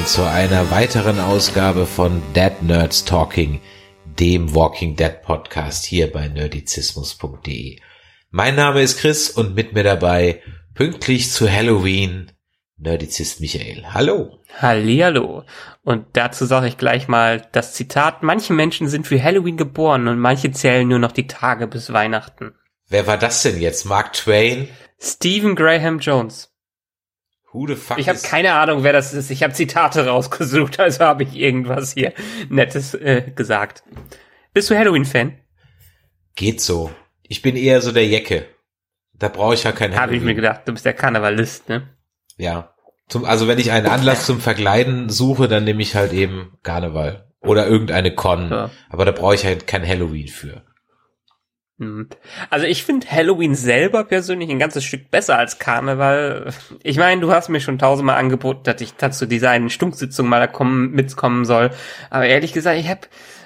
[0.00, 3.60] Willkommen zu einer weiteren Ausgabe von Dead Nerds Talking,
[4.18, 7.78] dem Walking Dead Podcast hier bei nerdizismus.de.
[8.30, 10.40] Mein Name ist Chris und mit mir dabei
[10.74, 12.32] pünktlich zu Halloween
[12.78, 13.84] Nerdizist Michael.
[13.92, 14.38] Hallo.
[14.58, 15.44] Hallihallo.
[15.82, 20.18] Und dazu sage ich gleich mal das Zitat, manche Menschen sind für Halloween geboren und
[20.18, 22.54] manche zählen nur noch die Tage bis Weihnachten.
[22.88, 23.84] Wer war das denn jetzt?
[23.84, 24.68] Mark Twain?
[24.98, 26.49] Stephen Graham Jones.
[27.52, 29.30] Who the fuck Ich habe keine Ahnung, wer das ist.
[29.30, 32.12] Ich habe Zitate rausgesucht, also habe ich irgendwas hier
[32.48, 33.82] Nettes äh, gesagt.
[34.52, 35.38] Bist du Halloween-Fan?
[36.36, 36.90] Geht so.
[37.22, 38.46] Ich bin eher so der Jecke.
[39.14, 40.36] Da brauche ich ja kein Habe ich mir Halloween.
[40.36, 40.60] gedacht.
[40.66, 41.88] Du bist der Karnevalist, ne?
[42.36, 42.74] Ja.
[43.08, 47.28] Zum, also wenn ich einen Anlass zum Verkleiden suche, dann nehme ich halt eben Karneval.
[47.40, 48.50] Oder irgendeine Con.
[48.50, 48.70] Ja.
[48.88, 50.64] Aber da brauche ich halt kein Halloween für.
[51.80, 52.08] Hm.
[52.50, 56.52] Also ich finde Halloween selber persönlich ein ganzes Stück besser als Karneval.
[56.82, 60.46] Ich meine, du hast mir schon tausendmal angeboten, dass ich dazu dieser einen Stunksitzung mal
[60.46, 61.70] kommen, mitkommen soll.
[62.10, 63.00] Aber ehrlich gesagt, ich habe,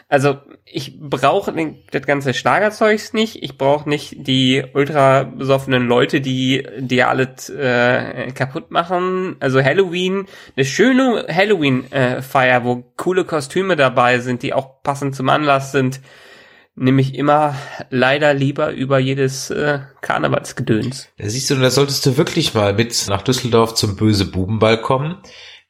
[0.09, 1.55] also ich brauche
[1.93, 3.41] das ganze Schlagerzeugs nicht.
[3.41, 9.37] Ich brauche nicht die ultra besoffenen Leute, die dir alles äh, kaputt machen.
[9.39, 15.71] Also Halloween, eine schöne Halloween-Feier, wo coole Kostüme dabei sind, die auch passend zum Anlass
[15.71, 16.01] sind
[16.77, 17.57] nehme ich immer
[17.91, 21.09] leider lieber über jedes äh, Karnevalsgedöns.
[21.19, 25.19] Da siehst du, da solltest du wirklich mal mit nach Düsseldorf zum Böse Bubenball kommen,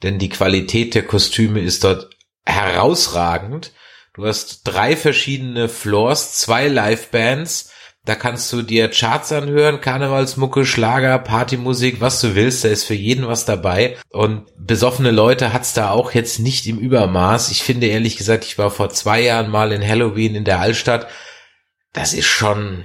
[0.02, 2.10] denn die Qualität der Kostüme ist dort
[2.46, 3.72] herausragend.
[4.14, 7.72] Du hast drei verschiedene Floors, zwei Livebands,
[8.04, 12.94] da kannst du dir Charts anhören, Karnevalsmucke, Schlager, Partymusik, was du willst, da ist für
[12.94, 13.96] jeden was dabei.
[14.10, 17.50] Und besoffene Leute hat's da auch jetzt nicht im Übermaß.
[17.50, 21.06] Ich finde ehrlich gesagt, ich war vor zwei Jahren mal in Halloween in der Altstadt.
[21.94, 22.84] Das ist schon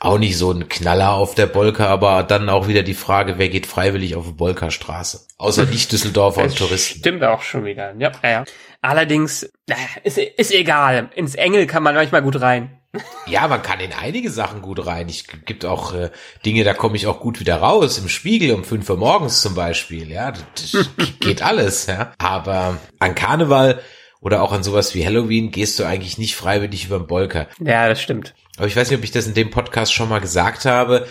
[0.00, 3.48] auch nicht so ein Knaller auf der Bolka, aber dann auch wieder die Frage, wer
[3.48, 5.26] geht freiwillig auf die Bolkerstraße?
[5.38, 6.98] Außer nicht Düsseldorfer und Touristen.
[6.98, 7.94] Stimmt auch schon wieder.
[7.98, 8.44] Ja, ja, ja.
[8.82, 11.10] Allerdings, äh, ist, ist egal.
[11.14, 12.80] Ins Engel kann man manchmal gut rein.
[13.26, 15.08] Ja, man kann in einige Sachen gut rein.
[15.08, 16.10] Ich gibt auch äh,
[16.44, 17.98] Dinge, da komme ich auch gut wieder raus.
[17.98, 20.10] Im Spiegel um 5 Uhr morgens zum Beispiel.
[20.10, 20.88] Ja, das, das
[21.20, 21.86] geht alles.
[21.86, 23.80] Ja, aber an Karneval
[24.20, 27.48] oder auch an sowas wie Halloween gehst du eigentlich nicht freiwillig über den Bolker.
[27.60, 28.34] Ja, das stimmt.
[28.56, 31.06] Aber ich weiß nicht, ob ich das in dem Podcast schon mal gesagt habe.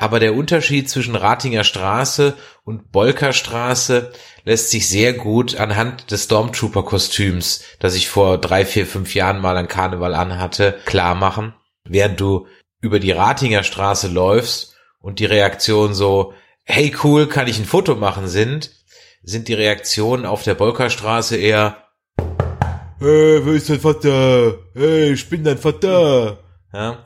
[0.00, 4.12] Aber der Unterschied zwischen Ratinger Straße und Bolkerstraße
[4.44, 9.56] lässt sich sehr gut anhand des Stormtrooper-Kostüms, das ich vor drei, vier, fünf Jahren mal
[9.56, 11.52] an Karneval anhatte, klar machen.
[11.84, 12.46] Während du
[12.80, 16.32] über die Ratinger Straße läufst und die Reaktionen so,
[16.62, 18.70] hey cool, kann ich ein Foto machen sind,
[19.24, 21.88] sind die Reaktionen auf der Bolkerstraße eher,
[23.00, 24.58] hey, wer ist dein Vater?
[24.74, 26.38] Hey, ich bin dein Vater.
[26.72, 27.02] Ja.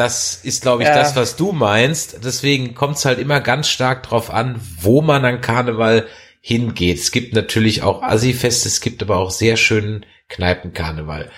[0.00, 0.94] Das ist, glaube ich, Ja.
[0.94, 2.24] das, was du meinst.
[2.24, 6.06] Deswegen kommt es halt immer ganz stark drauf an, wo man an Karneval
[6.40, 6.98] hingeht.
[6.98, 11.30] Es gibt natürlich auch Assi-Feste, es gibt aber auch sehr schönen Kneipenkarneval.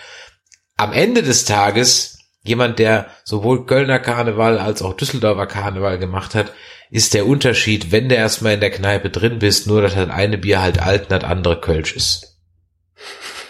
[0.76, 6.52] Am Ende des Tages, jemand, der sowohl Kölner Karneval als auch Düsseldorfer Karneval gemacht hat,
[6.88, 10.38] ist der Unterschied, wenn du erstmal in der Kneipe drin bist, nur dass das eine
[10.38, 12.38] Bier halt alt und das andere Kölsch ist.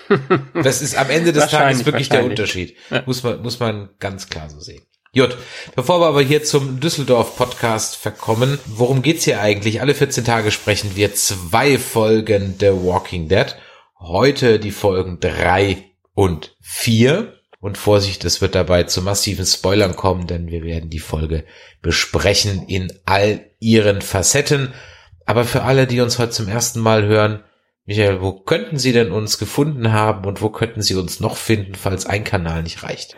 [0.55, 2.25] Das ist am Ende des Tages wirklich der.
[2.25, 2.77] Unterschied.
[2.91, 3.03] Ja.
[3.07, 4.83] Muss man, muss man ganz klar so sehen.
[5.15, 5.37] Gut,
[5.77, 9.83] bevor wir aber hier zum Düsseldorf-Podcast verkommen, worum geht's hier eigentlich?
[9.83, 13.55] Alle 14 Tage sprechen wir zwei Folgen The Walking Dead.
[13.99, 15.85] Heute die Folgen drei
[16.15, 17.35] und vier.
[17.61, 21.45] Und Vorsicht, es wird dabei zu massiven Spoilern kommen, denn wir werden die Folge
[21.83, 24.73] besprechen in all ihren Facetten.
[25.27, 27.45] Aber für alle, die uns heute zum ersten Mal hören,
[27.85, 31.75] Michael, wo könnten Sie denn uns gefunden haben und wo könnten Sie uns noch finden,
[31.75, 33.15] falls ein Kanal nicht reicht?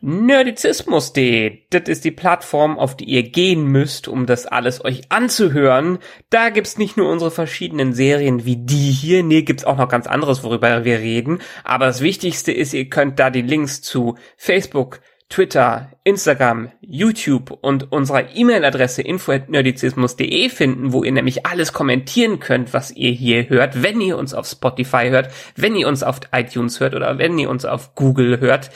[0.00, 5.98] Nerdizismus.de, das ist die Plattform, auf die ihr gehen müsst, um das alles euch anzuhören.
[6.30, 10.06] Da gibt's nicht nur unsere verschiedenen Serien wie die hier, nee, gibt's auch noch ganz
[10.06, 11.40] anderes, worüber wir reden.
[11.64, 17.90] Aber das Wichtigste ist, ihr könnt da die Links zu Facebook, Twitter, Instagram, YouTube und
[17.90, 24.00] unserer E-Mail-Adresse info@nerdizismus.de finden, wo ihr nämlich alles kommentieren könnt, was ihr hier hört, wenn
[24.00, 27.64] ihr uns auf Spotify hört, wenn ihr uns auf iTunes hört oder wenn ihr uns
[27.64, 28.70] auf Google hört.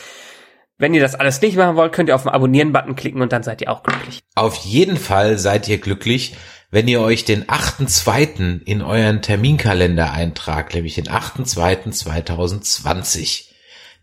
[0.80, 3.42] Wenn ihr das alles nicht machen wollt, könnt ihr auf den Abonnieren-Button klicken und dann
[3.42, 4.20] seid ihr auch glücklich.
[4.34, 6.36] Auf jeden Fall seid ihr glücklich,
[6.70, 8.62] wenn ihr euch den 8.2.
[8.64, 13.50] in euren Terminkalender eintragt, nämlich den 8.2.2020.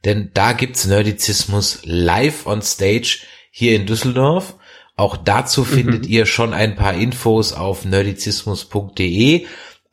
[0.06, 4.54] Denn da gibt's Nerdizismus live on stage hier in Düsseldorf.
[4.96, 6.12] Auch dazu findet mhm.
[6.12, 9.48] ihr schon ein paar Infos auf nerdizismus.de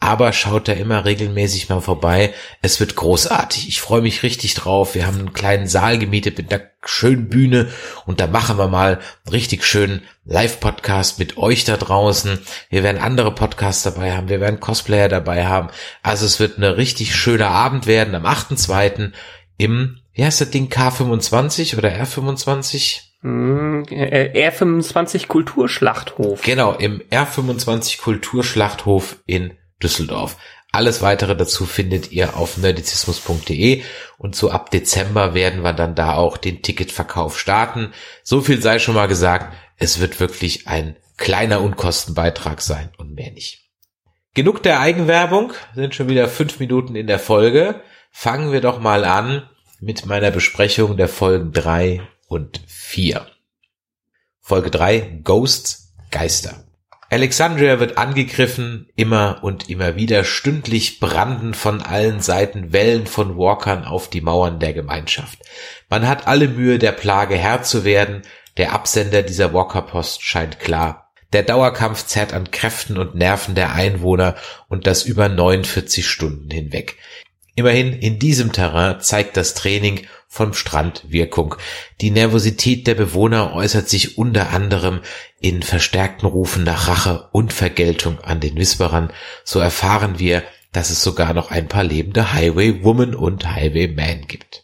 [0.05, 2.35] aber schaut da immer regelmäßig mal vorbei.
[2.61, 3.69] Es wird großartig.
[3.69, 4.95] Ich freue mich richtig drauf.
[4.95, 7.69] Wir haben einen kleinen Saal gemietet mit einer schönen Bühne
[8.05, 12.39] und da machen wir mal einen richtig schönen Live-Podcast mit euch da draußen.
[12.69, 14.29] Wir werden andere Podcasts dabei haben.
[14.29, 15.71] Wir werden Cosplayer dabei haben.
[16.03, 19.11] Also es wird eine richtig schöner Abend werden am 8.2.
[19.57, 23.01] im, wie heißt das Ding, K25 oder R25?
[23.23, 26.43] Hm, äh, R25 Kulturschlachthof.
[26.43, 30.37] Genau, im R25 Kulturschlachthof in Düsseldorf.
[30.73, 33.83] Alles weitere dazu findet ihr auf nerdizismus.de
[34.19, 37.93] und so ab Dezember werden wir dann da auch den Ticketverkauf starten.
[38.25, 43.31] So viel sei schon mal gesagt, es wird wirklich ein kleiner Unkostenbeitrag sein und mehr
[43.31, 43.71] nicht.
[44.35, 47.83] Genug der Eigenwerbung, sind schon wieder fünf Minuten in der Folge.
[48.11, 49.49] Fangen wir doch mal an
[49.79, 53.29] mit meiner Besprechung der Folgen drei und vier.
[54.41, 56.64] Folge drei Ghosts, Geister.
[57.11, 63.85] Alexandria wird angegriffen, immer und immer wieder, stündlich branden von allen Seiten Wellen von Walkern
[63.85, 65.39] auf die Mauern der Gemeinschaft.
[65.89, 68.23] Man hat alle Mühe, der Plage Herr zu werden,
[68.57, 71.13] der Absender dieser Walkerpost scheint klar.
[71.33, 74.37] Der Dauerkampf zerrt an Kräften und Nerven der Einwohner
[74.69, 76.97] und das über 49 Stunden hinweg.
[77.57, 81.55] Immerhin in diesem Terrain zeigt das Training vom Strand Wirkung.
[82.01, 85.01] Die Nervosität der Bewohner äußert sich unter anderem
[85.41, 89.13] in verstärkten Rufen nach Rache und Vergeltung an den Whisperern.
[89.45, 90.43] So erfahren wir,
[90.73, 94.64] dass es sogar noch ein paar lebende Highway Woman und Highway Man gibt.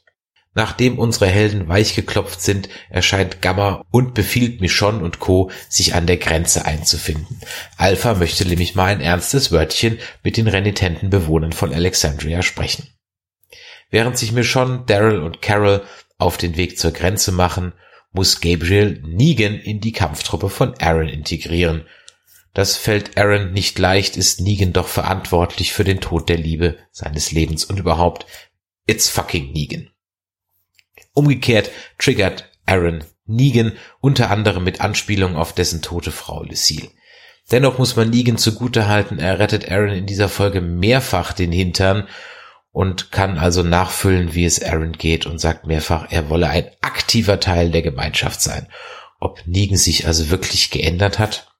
[0.52, 5.50] Nachdem unsere Helden weichgeklopft sind, erscheint Gamma und befiehlt Michonne und Co.
[5.69, 7.41] sich an der Grenze einzufinden.
[7.76, 12.88] Alpha möchte nämlich mal ein ernstes Wörtchen mit den renitenten Bewohnern von Alexandria sprechen.
[13.91, 15.85] Während sich Michonne, Daryl und Carol
[16.19, 17.73] auf den Weg zur Grenze machen,
[18.12, 21.87] muss Gabriel Negan in die Kampftruppe von Aaron integrieren.
[22.55, 27.31] Das fällt Aaron nicht leicht, ist Negan doch verantwortlich für den Tod der Liebe seines
[27.31, 28.26] Lebens und überhaupt,
[28.87, 29.91] it's fucking Negan.
[31.12, 36.90] Umgekehrt triggert Aaron Negan unter anderem mit Anspielung auf dessen tote Frau Lucille.
[37.50, 42.08] Dennoch muss man Negan zugutehalten, er rettet Aaron in dieser Folge mehrfach den Hintern
[42.72, 47.40] und kann also nachfüllen, wie es Aaron geht und sagt mehrfach, er wolle ein aktiver
[47.40, 48.68] Teil der Gemeinschaft sein.
[49.18, 51.52] Ob Negan sich also wirklich geändert hat?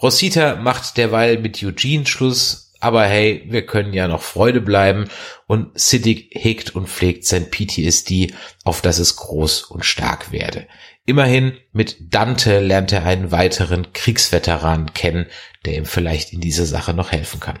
[0.00, 5.08] Rosita macht derweil mit Eugene Schluss, aber hey, wir können ja noch Freude bleiben
[5.46, 10.68] und Siddiq hegt und pflegt sein PTSD, auf dass es groß und stark werde.
[11.06, 15.26] Immerhin mit Dante lernt er einen weiteren Kriegsveteran kennen,
[15.64, 17.58] der ihm vielleicht in dieser Sache noch helfen kann.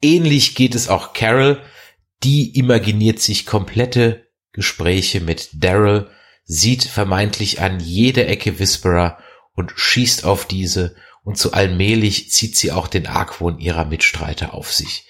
[0.00, 1.60] Ähnlich geht es auch Carol,
[2.22, 6.10] die imaginiert sich komplette Gespräche mit Daryl,
[6.44, 9.18] sieht vermeintlich an jeder Ecke Whisperer
[9.54, 10.94] und schießt auf diese
[11.26, 15.08] und so allmählich zieht sie auch den Argwohn ihrer Mitstreiter auf sich.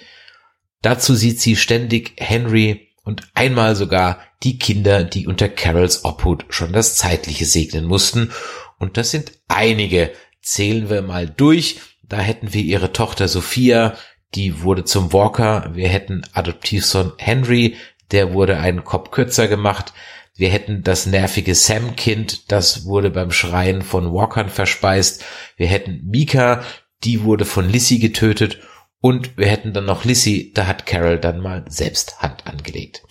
[0.81, 6.73] Dazu sieht sie ständig Henry und einmal sogar die Kinder, die unter Carols Obhut schon
[6.73, 8.33] das Zeitliche segnen mussten.
[8.79, 10.11] Und das sind einige.
[10.41, 11.81] Zählen wir mal durch.
[12.03, 13.95] Da hätten wir ihre Tochter Sophia,
[14.35, 15.71] die wurde zum Walker.
[15.75, 17.77] Wir hätten Adoptivsohn Henry,
[18.11, 19.93] der wurde einen Kopf kürzer gemacht.
[20.37, 25.25] Wir hätten das nervige Sam-Kind, das wurde beim Schreien von Walkern verspeist.
[25.57, 26.63] Wir hätten Mika,
[27.05, 28.59] die wurde von Lissy getötet.
[29.01, 33.03] Und wir hätten dann noch Lissy, da hat Carol dann mal selbst Hand angelegt.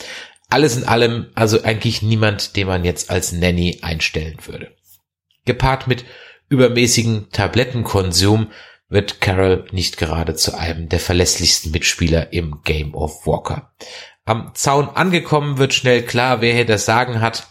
[0.50, 4.76] Alles in allem also eigentlich niemand, den man jetzt als Nanny einstellen würde.
[5.46, 6.06] Gepaart mit
[6.50, 8.52] übermäßigen Tablettenkonsum
[8.88, 13.74] wird Carol nicht gerade zu einem der verlässlichsten Mitspieler im Game of Walker.
[14.26, 17.48] Am Zaun angekommen wird schnell klar, wer hier das Sagen hat.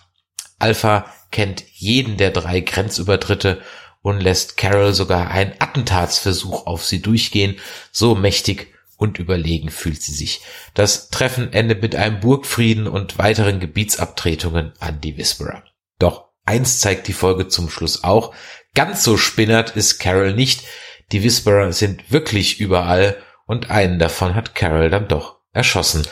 [0.59, 3.63] Alpha kennt jeden der drei Grenzübertritte
[4.03, 7.61] und lässt Carol sogar einen Attentatsversuch auf sie durchgehen.
[7.93, 10.41] So mächtig und überlegen fühlt sie sich.
[10.75, 15.63] Das Treffen endet mit einem Burgfrieden und weiteren Gebietsabtretungen an die Whisperer.
[16.01, 18.35] Doch eins zeigt die Folge zum Schluss auch.
[18.75, 20.65] Ganz so spinnert ist Carol nicht.
[21.13, 23.17] Die Whisperer sind wirklich überall
[23.47, 26.05] und einen davon hat Carol dann doch erschossen,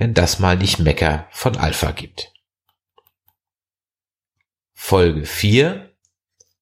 [0.00, 2.32] wenn das mal nicht Mecker von Alpha gibt.
[4.72, 5.94] Folge 4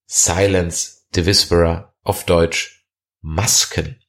[0.07, 2.85] Silence the Whisperer auf Deutsch
[3.21, 4.03] Masken.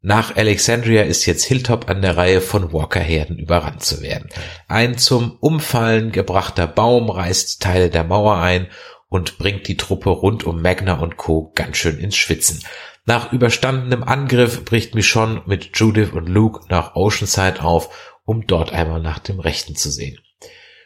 [0.00, 4.30] Nach Alexandria ist jetzt Hilltop an der Reihe von Walkerherden überrannt zu werden.
[4.66, 8.68] Ein zum Umfallen gebrachter Baum reißt Teile der Mauer ein
[9.10, 11.52] und bringt die Truppe rund um Magna und Co.
[11.54, 12.64] ganz schön ins Schwitzen.
[13.08, 19.00] Nach überstandenem Angriff bricht Michonne mit Judith und Luke nach Oceanside auf, um dort einmal
[19.00, 20.18] nach dem Rechten zu sehen.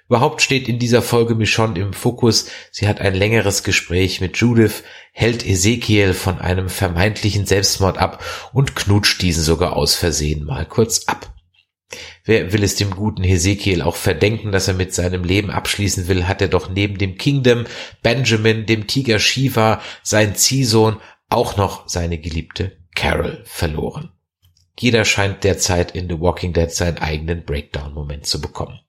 [0.06, 2.50] Überhaupt steht in dieser Folge Michonne im Fokus.
[2.72, 8.22] Sie hat ein längeres Gespräch mit Judith, hält Ezekiel von einem vermeintlichen Selbstmord ab
[8.52, 11.32] und knutscht diesen sogar aus Versehen mal kurz ab.
[12.24, 16.28] Wer will es dem guten Hesekiel auch verdenken, dass er mit seinem Leben abschließen will,
[16.28, 17.64] hat er doch neben dem Kingdom,
[18.02, 20.98] Benjamin, dem Tiger Shiva, sein Ziehsohn,
[21.30, 24.12] auch noch seine geliebte Carol verloren.
[24.78, 28.80] Jeder scheint derzeit in The Walking Dead seinen eigenen Breakdown-Moment zu bekommen.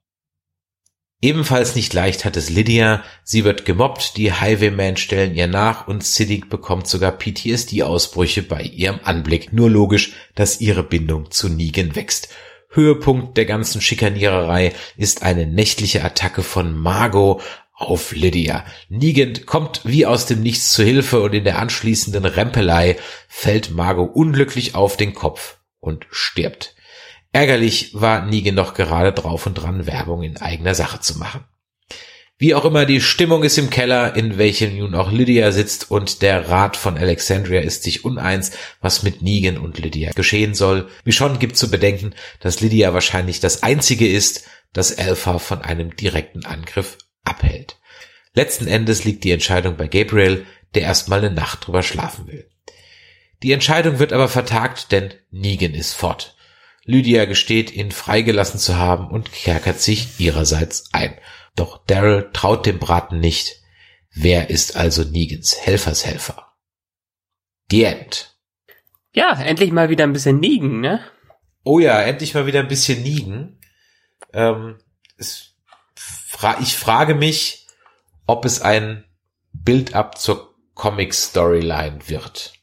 [1.20, 3.04] Ebenfalls nicht leicht hat es Lydia.
[3.22, 8.98] Sie wird gemobbt, die Highwaymen stellen ihr nach und Siddiq bekommt sogar PTSD-Ausbrüche bei ihrem
[9.04, 9.52] Anblick.
[9.52, 12.28] Nur logisch, dass ihre Bindung zu Negan wächst.
[12.70, 17.40] Höhepunkt der ganzen Schikaniererei ist eine nächtliche Attacke von Margot
[17.82, 18.64] auf Lydia.
[18.88, 22.96] Negan kommt wie aus dem Nichts zu Hilfe und in der anschließenden Rempelei
[23.28, 26.74] fällt Margot unglücklich auf den Kopf und stirbt.
[27.32, 31.44] Ärgerlich war Negan noch gerade drauf und dran, Werbung in eigener Sache zu machen.
[32.42, 36.22] Wie auch immer, die Stimmung ist im Keller, in welchem nun auch Lydia sitzt und
[36.22, 40.88] der Rat von Alexandria ist sich uneins, was mit Negan und Lydia geschehen soll.
[41.04, 45.94] Wie schon gibt zu bedenken, dass Lydia wahrscheinlich das einzige ist, das Alpha von einem
[45.94, 47.78] direkten Angriff abhält.
[48.34, 52.48] Letzten Endes liegt die Entscheidung bei Gabriel, der erstmal eine Nacht drüber schlafen will.
[53.42, 56.36] Die Entscheidung wird aber vertagt, denn Negan ist fort.
[56.84, 61.16] Lydia gesteht, ihn freigelassen zu haben und kerkert sich ihrerseits ein.
[61.54, 63.60] Doch Daryl traut dem Braten nicht.
[64.14, 66.52] Wer ist also Negans Helfershelfer?
[67.70, 68.36] The End.
[69.14, 71.04] Ja, endlich mal wieder ein bisschen Negan, ne?
[71.64, 73.58] Oh ja, endlich mal wieder ein bisschen Negan.
[74.32, 74.78] Ähm,
[75.18, 75.51] es,
[76.42, 77.68] fra ich frage mich,
[78.26, 79.04] ob es ein
[79.52, 82.54] Build-up zur Comic-Storyline wird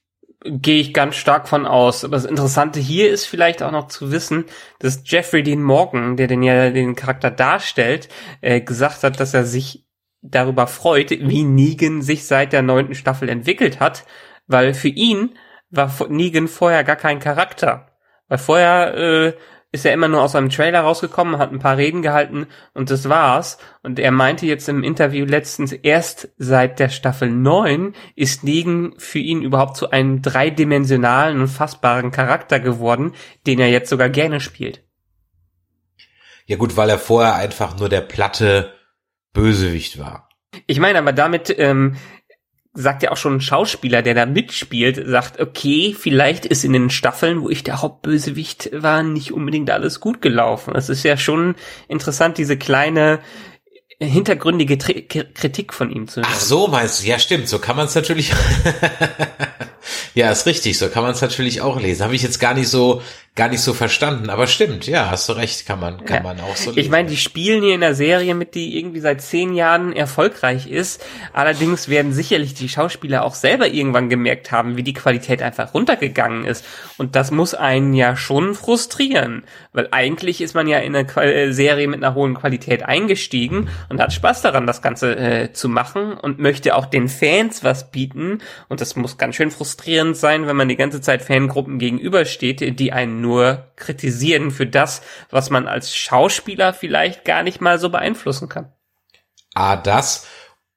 [0.45, 2.05] gehe ich ganz stark von aus.
[2.05, 4.45] Aber das Interessante hier ist vielleicht auch noch zu wissen,
[4.79, 8.07] dass Jeffrey Dean Morgan, der den ja den Charakter darstellt,
[8.39, 9.85] äh, gesagt hat, dass er sich
[10.21, 14.05] darüber freut, wie Negan sich seit der neunten Staffel entwickelt hat,
[14.47, 15.37] weil für ihn
[15.71, 17.91] war Negan vorher gar kein Charakter.
[18.29, 19.33] Weil vorher äh,
[19.71, 23.07] ist er immer nur aus einem Trailer rausgekommen, hat ein paar Reden gehalten und das
[23.07, 23.59] war's.
[23.83, 29.19] Und er meinte jetzt im Interview letztens, erst seit der Staffel 9 ist Negan für
[29.19, 33.13] ihn überhaupt zu einem dreidimensionalen und fassbaren Charakter geworden,
[33.45, 34.83] den er jetzt sogar gerne spielt.
[36.47, 38.73] Ja gut, weil er vorher einfach nur der platte
[39.33, 40.29] Bösewicht war.
[40.65, 41.95] Ich meine aber damit ähm,
[42.79, 46.89] sagt ja auch schon ein Schauspieler, der da mitspielt, sagt, okay, vielleicht ist in den
[46.89, 50.73] Staffeln, wo ich der Hauptbösewicht war, nicht unbedingt alles gut gelaufen.
[50.75, 51.55] Es ist ja schon
[51.87, 53.19] interessant, diese kleine
[54.01, 56.29] hintergründige Tri Kritik von ihm zu hören.
[56.31, 57.07] Ach so, meinst du?
[57.07, 57.49] Ja, stimmt.
[57.49, 58.31] So kann man es natürlich.
[60.15, 60.77] ja, ist richtig.
[60.77, 62.03] So kann man es natürlich auch lesen.
[62.03, 63.01] Habe ich jetzt gar nicht so
[63.39, 66.23] gar nicht so verstanden, aber stimmt, ja, hast du recht, kann man, kann ja.
[66.23, 66.79] man auch so lesen.
[66.79, 70.67] Ich meine, die spielen hier in der Serie mit, die irgendwie seit zehn Jahren erfolgreich
[70.67, 71.01] ist.
[71.31, 76.43] Allerdings werden sicherlich die Schauspieler auch selber irgendwann gemerkt haben, wie die Qualität einfach runtergegangen
[76.43, 76.65] ist.
[76.97, 81.53] Und das muss einen ja schon frustrieren, weil eigentlich ist man ja in eine äh,
[81.53, 86.11] Serie mit einer hohen Qualität eingestiegen und hat Spaß daran, das Ganze äh, zu machen
[86.11, 88.39] und möchte auch den Fans was bieten.
[88.67, 92.91] Und das muss ganz schön frustrierend sein, wenn man die ganze Zeit Fangruppen gegenübersteht, die
[92.91, 97.89] einen nur nur kritisieren für das, was man als Schauspieler vielleicht gar nicht mal so
[97.89, 98.73] beeinflussen kann.
[99.53, 100.25] A, das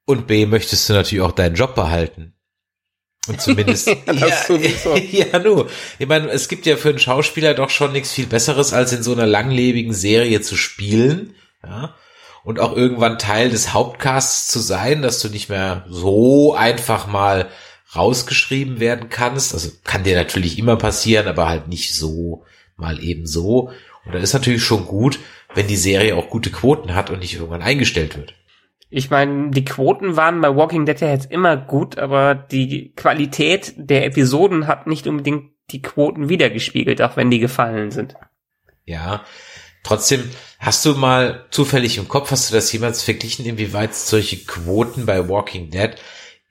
[0.05, 2.35] und B, möchtest du natürlich auch deinen Job behalten.
[3.27, 5.65] Und zumindest, ja, ja, ja, nu.
[5.99, 9.03] Ich meine, es gibt ja für einen Schauspieler doch schon nichts viel Besseres, als in
[9.03, 11.95] so einer langlebigen Serie zu spielen, ja.
[12.45, 17.49] Und auch irgendwann Teil des Hauptcasts zu sein, dass du nicht mehr so einfach mal
[17.95, 19.55] rausgeschrieben werden kannst.
[19.55, 22.45] Also kann dir natürlich immer passieren, aber halt nicht so
[22.77, 23.71] mal eben so.
[24.05, 25.19] Und da ist natürlich schon gut,
[25.55, 28.35] wenn die Serie auch gute Quoten hat und nicht irgendwann eingestellt wird.
[28.95, 33.73] Ich meine, die Quoten waren bei Walking Dead ja jetzt immer gut, aber die Qualität
[33.77, 38.15] der Episoden hat nicht unbedingt die Quoten wiedergespiegelt, auch wenn die gefallen sind.
[38.85, 39.25] Ja,
[39.83, 45.07] trotzdem hast du mal zufällig im Kopf, hast du das jemals verglichen, inwieweit solche Quoten
[45.07, 45.93] bei Walking Dead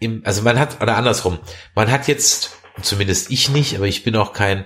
[0.02, 1.40] im, also man hat, oder andersrum,
[1.76, 4.66] man hat jetzt, zumindest ich nicht, aber ich bin auch kein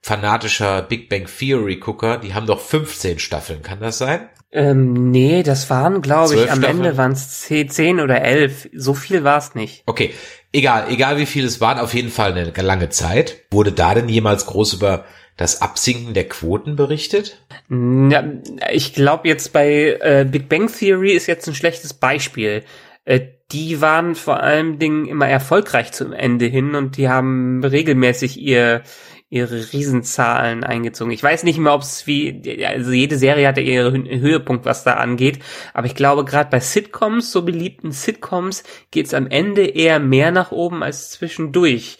[0.00, 4.28] fanatischer Big Bang Theory Gucker, die haben doch 15 Staffeln, kann das sein?
[4.50, 6.78] Ähm, nee, das waren, glaube ich, am Staffeln?
[6.78, 8.70] Ende waren es 10 oder 11.
[8.72, 9.82] So viel war es nicht.
[9.84, 10.14] Okay,
[10.52, 13.44] egal, egal wie viel es waren, auf jeden Fall eine lange Zeit.
[13.50, 15.04] Wurde da denn jemals groß über
[15.36, 17.38] das Absinken der Quoten berichtet?
[17.68, 18.24] Ja,
[18.72, 22.64] ich glaube jetzt bei äh, Big Bang Theory ist jetzt ein schlechtes Beispiel.
[23.08, 28.38] Äh, die waren vor allem Dingen immer erfolgreich zum Ende hin und die haben regelmäßig
[28.38, 28.82] ihr
[29.30, 31.12] ihre Riesenzahlen eingezogen.
[31.12, 34.84] Ich weiß nicht mehr, ob es wie, also jede Serie hat ja ihren Höhepunkt, was
[34.84, 35.40] da angeht,
[35.74, 40.50] aber ich glaube, gerade bei Sitcoms, so beliebten Sitcoms, geht's am Ende eher mehr nach
[40.50, 41.98] oben als zwischendurch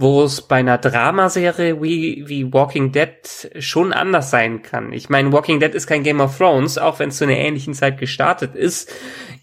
[0.00, 4.92] wo es bei einer Dramaserie wie, wie Walking Dead schon anders sein kann.
[4.92, 7.74] Ich meine, Walking Dead ist kein Game of Thrones, auch wenn es zu einer ähnlichen
[7.74, 8.92] Zeit gestartet ist.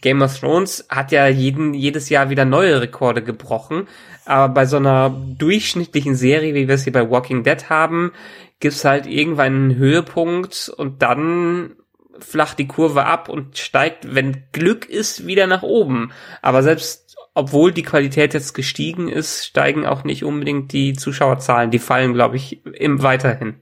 [0.05, 3.87] Game of Thrones hat ja jeden, jedes Jahr wieder neue Rekorde gebrochen.
[4.25, 8.11] Aber bei so einer durchschnittlichen Serie, wie wir es hier bei Walking Dead haben,
[8.59, 11.71] gibt's halt irgendwann einen Höhepunkt und dann
[12.19, 16.11] flacht die Kurve ab und steigt, wenn Glück ist, wieder nach oben.
[16.43, 21.71] Aber selbst obwohl die Qualität jetzt gestiegen ist, steigen auch nicht unbedingt die Zuschauerzahlen.
[21.71, 23.55] Die fallen, glaube ich, im weiterhin.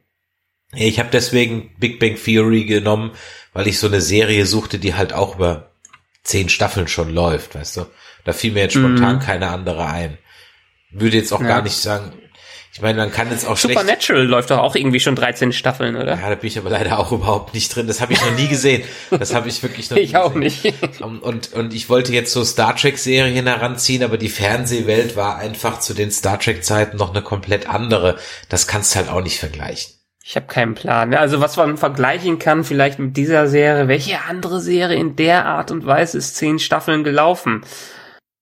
[0.75, 3.11] Ich habe deswegen Big Bang Theory genommen,
[3.53, 5.72] weil ich so eine Serie suchte, die halt auch über
[6.23, 7.85] zehn Staffeln schon läuft, weißt du.
[8.25, 9.19] Da fiel mir jetzt spontan Mhm.
[9.19, 10.17] keine andere ein.
[10.91, 11.47] Würde jetzt auch Ja.
[11.47, 12.13] gar nicht sagen,
[12.75, 13.77] ich meine, man kann jetzt auch schlecht...
[13.77, 16.15] Supernatural läuft doch auch irgendwie schon 13 Staffeln, oder?
[16.19, 17.85] Ja, da bin ich aber leider auch überhaupt nicht drin.
[17.85, 18.83] Das habe ich noch nie gesehen.
[19.11, 20.73] Das habe ich wirklich noch nie ich auch gesehen.
[20.81, 21.01] nicht.
[21.01, 25.81] Und, und, und ich wollte jetzt so Star Trek-Serien heranziehen, aber die Fernsehwelt war einfach
[25.81, 28.17] zu den Star Trek-Zeiten noch eine komplett andere.
[28.49, 29.93] Das kannst du halt auch nicht vergleichen.
[30.25, 31.13] Ich habe keinen Plan.
[31.13, 35.69] Also was man vergleichen kann, vielleicht mit dieser Serie, welche andere Serie in der Art
[35.69, 37.65] und Weise ist zehn Staffeln gelaufen?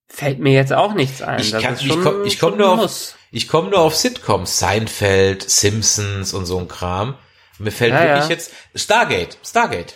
[0.08, 1.40] Fällt mir jetzt auch nichts ein.
[1.40, 3.16] Ich kann- ist ich schon- komm- ich komm schon nur auf-.
[3.32, 7.16] Ich komme nur auf Sitcoms, Seinfeld, Simpsons und so ein Kram.
[7.58, 8.30] Mir fällt Ja, wirklich ja.
[8.30, 9.96] jetzt Stargate, Stargate.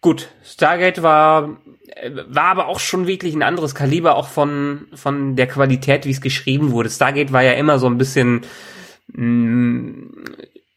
[0.00, 1.56] Gut, Stargate war
[2.28, 6.20] war aber auch schon wirklich ein anderes Kaliber, auch von von der Qualität, wie es
[6.20, 6.90] geschrieben wurde.
[6.90, 8.42] Stargate war ja immer so ein bisschen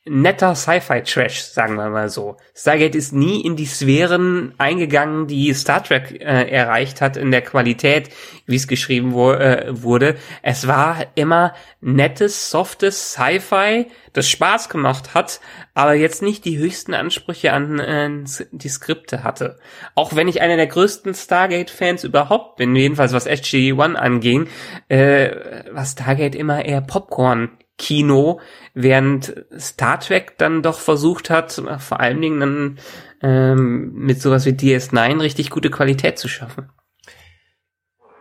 [0.07, 2.37] netter Sci-Fi-Trash, sagen wir mal so.
[2.53, 7.41] Stargate ist nie in die Sphären eingegangen, die Star Trek äh, erreicht hat in der
[7.41, 8.09] Qualität,
[8.45, 10.15] wie es geschrieben wo, äh, wurde.
[10.43, 15.39] Es war immer nettes, softes Sci-Fi, das Spaß gemacht hat,
[15.73, 18.09] aber jetzt nicht die höchsten Ansprüche an äh,
[18.51, 19.57] die Skripte hatte.
[19.95, 24.49] Auch wenn ich einer der größten Stargate-Fans überhaupt bin, jedenfalls was SG-1 anging,
[24.87, 25.31] äh,
[25.71, 27.57] war Stargate immer eher Popcorn.
[27.77, 28.39] Kino,
[28.73, 32.79] während Star Trek dann doch versucht hat, vor allen Dingen dann
[33.21, 36.69] ähm, mit sowas wie DS9 richtig gute Qualität zu schaffen.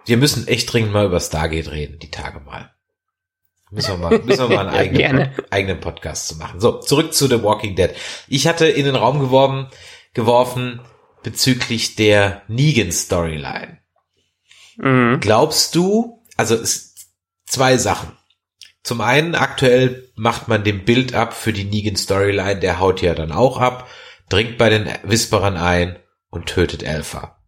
[0.06, 2.70] Wir müssen echt dringend mal über Stargate reden, die Tage mal.
[3.70, 6.60] Müssen wir mal, müssen wir mal einen eigenen, eigenen Podcast zu machen.
[6.60, 7.90] So, zurück zu The Walking Dead.
[8.28, 9.68] Ich hatte in den Raum geworfen,
[10.12, 10.80] geworfen
[11.22, 13.78] bezüglich der Negan-Storyline.
[14.76, 15.18] Mhm.
[15.20, 16.94] Glaubst du, also es,
[17.46, 18.12] zwei Sachen.
[18.85, 23.33] Zum einen, aktuell macht man den Bild ab für die Negan-Storyline, der haut ja dann
[23.33, 23.88] auch ab,
[24.29, 25.99] dringt bei den Whisperern ein
[26.31, 27.38] und tötet Alpha.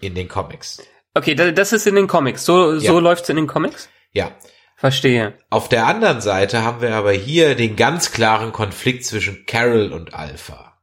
[0.00, 0.82] In den Comics.
[1.14, 2.44] Okay, da- das ist in den Comics.
[2.44, 2.80] So, Ja.
[2.92, 3.88] so läuft's in den Comics?
[4.12, 4.36] Ja.
[4.76, 5.36] Verstehe.
[5.50, 10.14] Auf der anderen Seite haben wir aber hier den ganz klaren Konflikt zwischen Carol und
[10.14, 10.78] Alpha.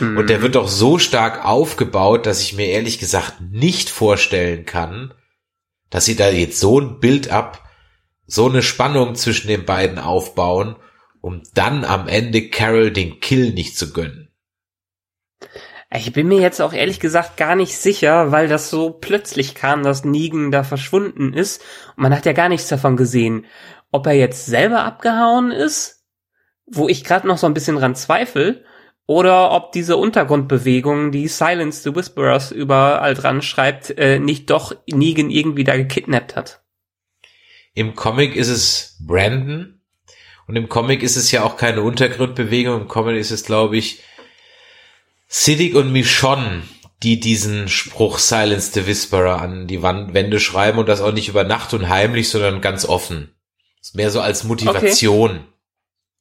[0.00, 0.16] Mhm.
[0.16, 5.14] Und der wird doch so stark aufgebaut, dass ich mir ehrlich gesagt nicht vorstellen kann,
[5.90, 7.62] dass sie da jetzt so ein Bild ab,
[8.26, 10.76] so eine Spannung zwischen den beiden aufbauen,
[11.20, 14.28] um dann am Ende Carol den Kill nicht zu gönnen.
[15.94, 19.82] Ich bin mir jetzt auch ehrlich gesagt gar nicht sicher, weil das so plötzlich kam,
[19.82, 21.62] dass Negan da verschwunden ist.
[21.96, 23.46] Und man hat ja gar nichts davon gesehen.
[23.92, 26.04] Ob er jetzt selber abgehauen ist,
[26.66, 28.64] wo ich gerade noch so ein bisschen dran zweifle,
[29.06, 35.30] oder ob diese Untergrundbewegung, die Silence the Whisperers überall dran schreibt, äh, nicht doch Negan
[35.30, 36.65] irgendwie da gekidnappt hat.
[37.76, 39.82] Im Comic ist es Brandon
[40.46, 42.80] und im Comic ist es ja auch keine Untergrundbewegung.
[42.80, 44.02] Im Comic ist es, glaube ich,
[45.28, 46.62] Siddiq und Michonne,
[47.02, 51.28] die diesen Spruch Silence the Whisperer an die Wand Wände schreiben und das auch nicht
[51.28, 53.34] über Nacht und heimlich, sondern ganz offen.
[53.82, 55.46] Ist mehr so als Motivation.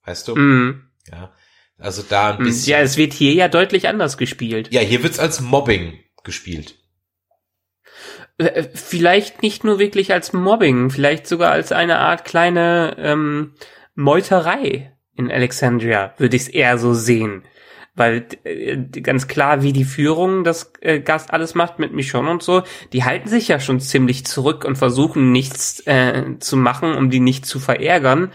[0.04, 0.36] Weißt du?
[0.36, 0.90] Mhm.
[1.10, 1.32] Ja.
[1.78, 2.72] Also da ein bisschen.
[2.72, 4.74] Ja, es wird hier ja deutlich anders gespielt.
[4.74, 6.76] Ja, hier wird's als Mobbing gespielt.
[8.38, 13.54] Äh, Vielleicht nicht nur wirklich als Mobbing, vielleicht sogar als eine Art kleine ähm,
[13.96, 17.44] Meuterei in Alexandria, würde ich es eher so sehen.
[17.98, 22.44] Weil äh, ganz klar, wie die Führung das äh, Gast alles macht mit Michonne und
[22.44, 27.10] so, die halten sich ja schon ziemlich zurück und versuchen nichts äh, zu machen, um
[27.10, 28.34] die nicht zu verärgern.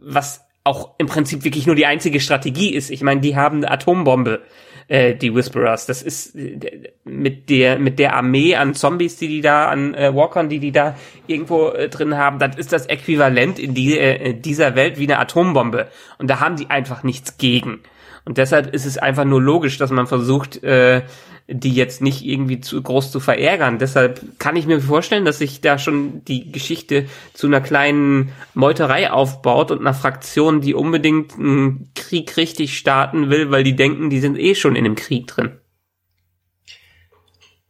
[0.00, 2.90] Was auch im Prinzip wirklich nur die einzige Strategie ist.
[2.90, 4.42] Ich meine, die haben eine Atombombe,
[4.88, 5.86] äh, die Whisperers.
[5.86, 10.14] Das ist äh, mit der mit der Armee an Zombies, die die da an äh,
[10.14, 10.96] Walkern, die die da
[11.26, 15.18] irgendwo äh, drin haben, das ist das Äquivalent in die, äh, dieser Welt wie eine
[15.18, 15.88] Atombombe.
[16.18, 17.80] Und da haben die einfach nichts gegen.
[18.24, 21.02] Und deshalb ist es einfach nur logisch, dass man versucht, äh,
[21.48, 23.78] die jetzt nicht irgendwie zu groß zu verärgern.
[23.78, 29.10] Deshalb kann ich mir vorstellen, dass sich da schon die Geschichte zu einer kleinen Meuterei
[29.12, 34.20] aufbaut und einer Fraktion, die unbedingt einen Krieg richtig starten will, weil die denken, die
[34.20, 35.60] sind eh schon in dem Krieg drin.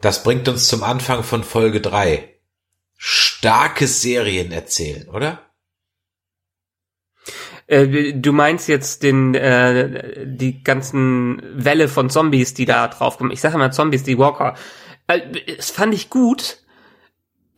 [0.01, 2.35] Das bringt uns zum Anfang von Folge drei.
[2.97, 5.46] Starkes Serien erzählen, oder?
[7.67, 13.33] Äh, du meinst jetzt den äh, die ganzen Welle von Zombies, die da draufkommen.
[13.33, 14.55] Ich sage mal Zombies, die Walker.
[15.07, 15.21] Äh,
[15.57, 16.59] das fand ich gut.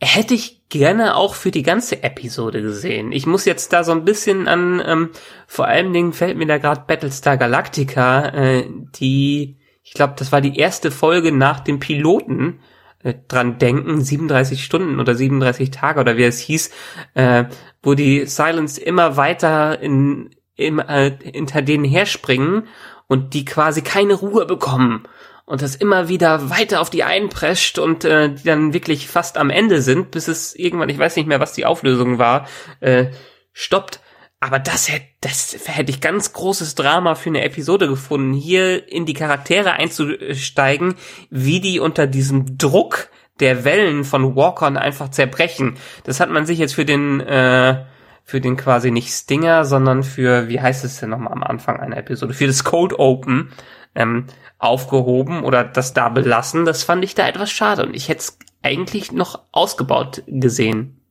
[0.01, 3.11] Hätte ich gerne auch für die ganze Episode gesehen.
[3.11, 5.09] Ich muss jetzt da so ein bisschen an, ähm,
[5.47, 10.41] vor allen Dingen fällt mir da gerade Battlestar Galactica, äh, die, ich glaube, das war
[10.41, 12.59] die erste Folge nach dem Piloten,
[13.03, 16.69] äh, dran denken, 37 Stunden oder 37 Tage oder wie es hieß,
[17.15, 17.45] äh,
[17.81, 22.67] wo die Silence immer weiter in, im, äh, hinter denen herspringen
[23.07, 25.07] und die quasi keine Ruhe bekommen
[25.49, 29.49] und das immer wieder weiter auf die einprescht und äh, die dann wirklich fast am
[29.49, 32.47] Ende sind, bis es irgendwann, ich weiß nicht mehr, was die Auflösung war,
[32.81, 33.07] äh,
[33.51, 33.99] stoppt.
[34.39, 39.07] Aber das hätte, das hätte ich ganz großes Drama für eine Episode gefunden, hier in
[39.07, 40.95] die Charaktere einzusteigen,
[41.31, 43.09] wie die unter diesem Druck
[43.39, 45.77] der Wellen von Walkern einfach zerbrechen.
[46.03, 47.85] Das hat man sich jetzt für den, äh,
[48.23, 51.97] für den quasi nicht Stinger, sondern für, wie heißt es denn nochmal am Anfang einer
[51.97, 53.51] Episode, für das Code Open
[53.95, 54.25] ähm,
[54.57, 56.65] aufgehoben oder das da belassen.
[56.65, 61.01] Das fand ich da etwas schade und ich hätte es eigentlich noch ausgebaut gesehen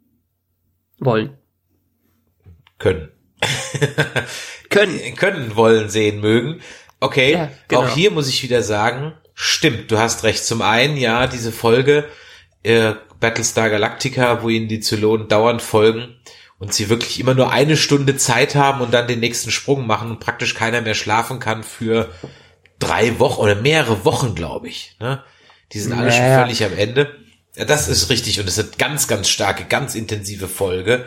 [0.99, 1.37] wollen.
[2.79, 3.09] Können.
[4.71, 5.01] können.
[5.17, 6.61] können wollen sehen mögen.
[7.01, 7.83] Okay, ja, genau.
[7.83, 10.44] auch hier muss ich wieder sagen, stimmt, du hast recht.
[10.44, 12.09] Zum einen, ja, diese Folge
[12.64, 16.16] äh, Battlestar Galactica, wo ihnen die Zylonen dauernd folgen
[16.59, 20.11] und sie wirklich immer nur eine Stunde Zeit haben und dann den nächsten Sprung machen
[20.11, 22.11] und praktisch keiner mehr schlafen kann für
[22.81, 24.96] drei Wochen oder mehrere Wochen, glaube ich.
[24.98, 25.22] Ne?
[25.72, 26.35] Die sind alle naja.
[26.35, 27.14] schon völlig am Ende.
[27.55, 31.07] Ja, das ist richtig und es ist eine ganz, ganz starke, ganz intensive Folge.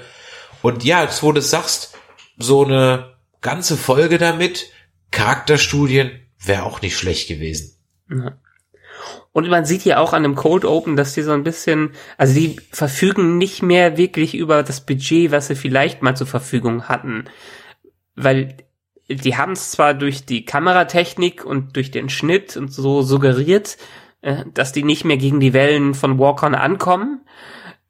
[0.61, 1.97] Und ja, jetzt wo du sagst,
[2.37, 4.67] so eine ganze Folge damit,
[5.11, 7.75] Charakterstudien, wäre auch nicht schlecht gewesen.
[8.11, 8.33] Ja.
[9.31, 12.33] Und man sieht ja auch an dem Cold Open, dass die so ein bisschen, also
[12.33, 17.25] die verfügen nicht mehr wirklich über das Budget, was sie vielleicht mal zur Verfügung hatten.
[18.15, 18.57] Weil
[19.07, 23.77] die haben es zwar durch die Kameratechnik und durch den Schnitt und so suggeriert,
[24.21, 27.21] äh, dass die nicht mehr gegen die Wellen von Walkern ankommen.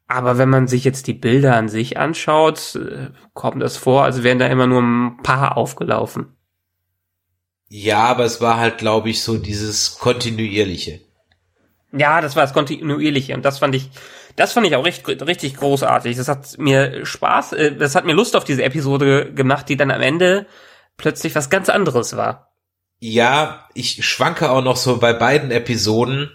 [0.07, 4.23] Aber wenn man sich jetzt die Bilder an sich anschaut, äh, kommt das vor, als
[4.23, 6.35] wären da immer nur ein paar aufgelaufen.
[7.73, 10.99] Ja, aber es war halt, glaube ich, so dieses kontinuierliche.
[11.93, 13.89] Ja, das war das kontinuierliche und das fand ich,
[14.35, 16.17] das fand ich auch richtig, richtig großartig.
[16.17, 19.89] Das hat mir Spaß, äh, das hat mir Lust auf diese Episode gemacht, die dann
[19.89, 20.47] am Ende
[20.97, 22.51] plötzlich was ganz anderes war.
[22.99, 26.29] Ja, ich schwanke auch noch so bei beiden Episoden,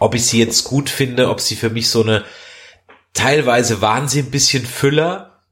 [0.00, 2.24] ob ich sie jetzt gut finde, ob sie für mich so eine
[3.12, 5.42] teilweise waren sie ein bisschen Füller,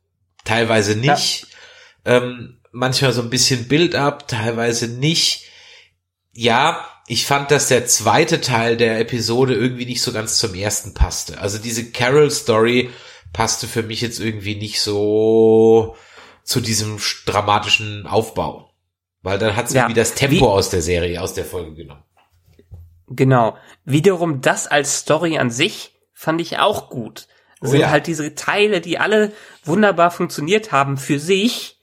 [0.47, 1.49] teilweise nicht.
[2.07, 2.17] Ja.
[2.17, 5.47] Ähm, manchmal so ein bisschen Build-up, teilweise nicht.
[6.33, 10.93] Ja, ich fand, dass der zweite Teil der Episode irgendwie nicht so ganz zum ersten
[10.95, 11.39] passte.
[11.39, 12.91] Also diese Carol-Story
[13.33, 15.97] passte für mich jetzt irgendwie nicht so
[16.43, 18.71] zu diesem dramatischen Aufbau.
[19.23, 21.75] Weil dann hat sie ja, irgendwie das Tempo wie, aus der Serie, aus der Folge
[21.75, 22.03] genommen.
[23.09, 23.57] Genau.
[23.85, 27.29] Wiederum das als Story an sich fand ich auch gut.
[27.61, 27.91] Oh, sind ja.
[27.91, 29.33] halt diese Teile, die alle
[29.65, 31.74] wunderbar funktioniert haben für sich.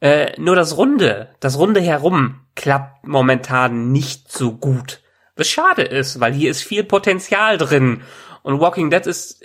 [0.00, 5.02] Äh, nur das Runde, das Runde herum klappt momentan nicht so gut.
[5.36, 8.02] Was schade ist, weil hier ist viel Potenzial drin.
[8.42, 9.42] Und Walking Dead ist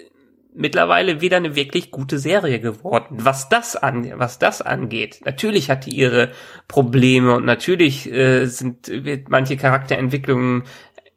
[0.54, 3.20] mittlerweile wieder eine wirklich gute Serie geworden.
[3.22, 5.22] Was das an, was das angeht.
[5.26, 6.32] Natürlich hat die ihre
[6.68, 10.64] Probleme und natürlich äh, sind wird manche Charakterentwicklungen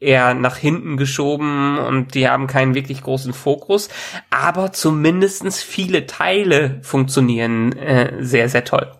[0.01, 3.89] eher nach hinten geschoben und die haben keinen wirklich großen Fokus,
[4.31, 8.91] aber zumindestens viele Teile funktionieren äh, sehr, sehr toll.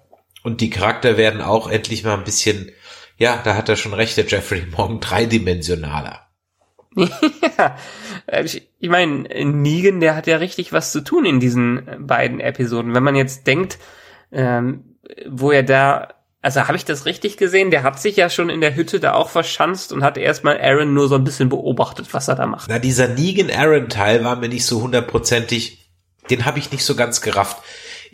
[0.45, 2.71] Und die Charakter werden auch endlich mal ein bisschen,
[3.17, 6.21] ja, da hat er schon recht, der Jeffrey Morgan, dreidimensionaler.
[6.95, 7.77] ja,
[8.45, 12.95] ich, ich meine, Negan, der hat ja richtig was zu tun in diesen beiden Episoden.
[12.95, 13.79] Wenn man jetzt denkt,
[14.31, 17.71] ähm, wo er da also habe ich das richtig gesehen?
[17.71, 20.93] Der hat sich ja schon in der Hütte da auch verschanzt und hat erstmal Aaron
[20.93, 22.69] nur so ein bisschen beobachtet, was er da macht.
[22.69, 25.91] Na, dieser Negan-Aaron-Teil war mir nicht so hundertprozentig,
[26.29, 27.63] den habe ich nicht so ganz gerafft.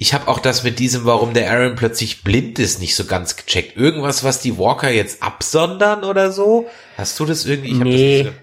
[0.02, 3.36] Ich habe auch das mit diesem, warum der Aaron plötzlich blind ist, nicht so ganz
[3.36, 3.76] gecheckt.
[3.76, 6.66] Irgendwas, was die Walker jetzt absondern oder so?
[6.96, 7.68] Hast du das irgendwie?
[7.68, 8.22] Ich hab Nee.
[8.22, 8.42] Das nicht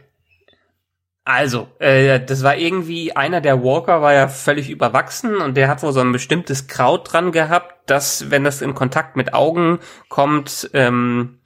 [1.26, 5.82] Also, äh, das war irgendwie, einer der Walker war ja völlig überwachsen und der hat
[5.82, 10.70] wohl so ein bestimmtes Kraut dran gehabt, das, wenn das in Kontakt mit Augen kommt,
[10.74, 11.40] ähm,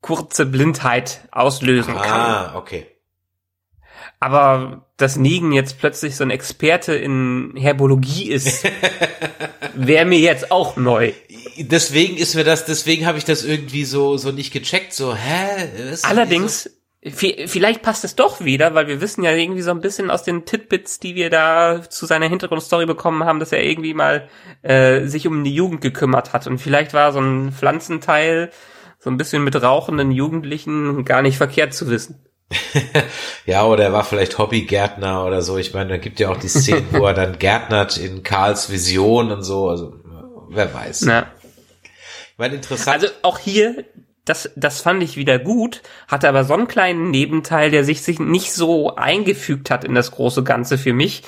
[0.00, 2.00] kurze Blindheit auslösen so.
[2.00, 2.20] kann.
[2.20, 2.88] ah, okay.
[4.20, 8.64] Aber dass Negan jetzt plötzlich so ein Experte in Herbologie ist,
[9.74, 11.12] wäre mir jetzt auch neu.
[11.58, 14.92] Deswegen ist mir das, deswegen habe ich das irgendwie so so nicht gecheckt.
[14.92, 15.68] So, hä?
[16.04, 16.70] Allerdings,
[17.04, 20.22] vi- vielleicht passt es doch wieder, weil wir wissen ja irgendwie so ein bisschen aus
[20.22, 24.28] den Titbits, die wir da zu seiner Hintergrundstory bekommen haben, dass er irgendwie mal
[24.62, 26.46] äh, sich um die Jugend gekümmert hat.
[26.46, 28.50] Und vielleicht war so ein Pflanzenteil
[28.98, 32.24] so ein bisschen mit rauchenden Jugendlichen gar nicht verkehrt zu wissen.
[33.46, 35.58] Ja, oder er war vielleicht Hobbygärtner oder so.
[35.58, 39.30] Ich meine, da gibt ja auch die Szenen, wo er dann gärtnert in Karls Vision
[39.30, 39.68] und so.
[39.68, 39.92] Also,
[40.48, 41.02] wer weiß.
[41.02, 41.26] Na.
[41.82, 43.02] Ich meine, interessant.
[43.02, 43.84] Also auch hier,
[44.24, 48.18] das, das fand ich wieder gut, hatte aber so einen kleinen Nebenteil, der sich, sich
[48.18, 51.22] nicht so eingefügt hat in das große Ganze für mich.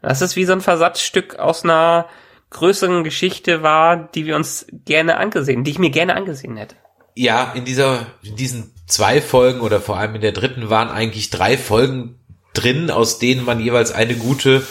[0.00, 2.06] Das ist wie so ein Versatzstück aus einer
[2.50, 6.76] größeren Geschichte war, die wir uns gerne angesehen, die ich mir gerne angesehen hätte.
[7.14, 11.30] ja, in dieser, in diesen zwei Folgen oder vor allem in der dritten waren eigentlich
[11.30, 12.18] drei Folgen
[12.54, 14.66] drin, aus denen man jeweils eine gute,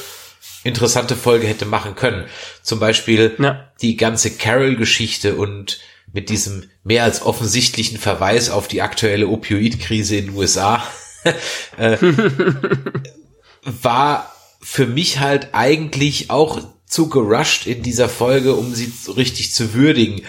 [0.64, 2.26] interessante Folge hätte machen können.
[2.62, 3.72] Zum Beispiel Ja.
[3.82, 5.80] die ganze Carol-Geschichte und
[6.12, 10.84] mit diesem mehr als offensichtlichen Verweis auf die aktuelle Opioidkrise in den USA
[11.78, 11.98] äh,
[13.64, 19.74] war für mich halt eigentlich auch zu gerusht in dieser Folge, um sie richtig zu
[19.74, 20.22] würdigen,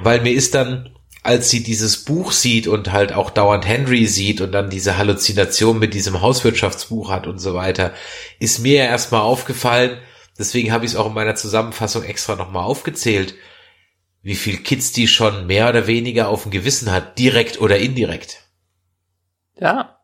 [0.00, 0.90] weil mir ist dann,
[1.28, 5.78] als sie dieses Buch sieht und halt auch dauernd Henry sieht und dann diese Halluzination
[5.78, 7.92] mit diesem Hauswirtschaftsbuch hat und so weiter,
[8.38, 9.98] ist mir ja erstmal aufgefallen,
[10.38, 13.34] deswegen habe ich es auch in meiner Zusammenfassung extra nochmal aufgezählt,
[14.22, 18.48] wie viel Kids die schon mehr oder weniger auf dem Gewissen hat, direkt oder indirekt.
[19.60, 19.97] Ja.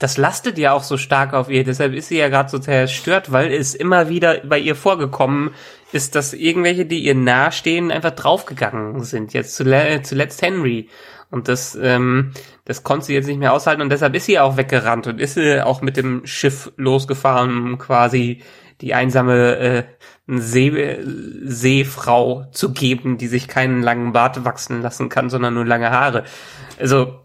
[0.00, 3.30] Das lastet ja auch so stark auf ihr, deshalb ist sie ja gerade so zerstört,
[3.32, 5.50] weil es immer wieder bei ihr vorgekommen
[5.92, 9.34] ist, dass irgendwelche, die ihr nahestehen, einfach draufgegangen sind.
[9.34, 10.88] Jetzt zule zuletzt Henry.
[11.30, 12.32] Und das, ähm,
[12.64, 15.34] das konnte sie jetzt nicht mehr aushalten und deshalb ist sie auch weggerannt und ist
[15.34, 18.40] sie auch mit dem Schiff losgefahren, um quasi
[18.80, 19.84] die einsame äh,
[20.26, 20.98] See
[21.44, 26.24] Seefrau zu geben, die sich keinen langen Bart wachsen lassen kann, sondern nur lange Haare.
[26.78, 27.20] Also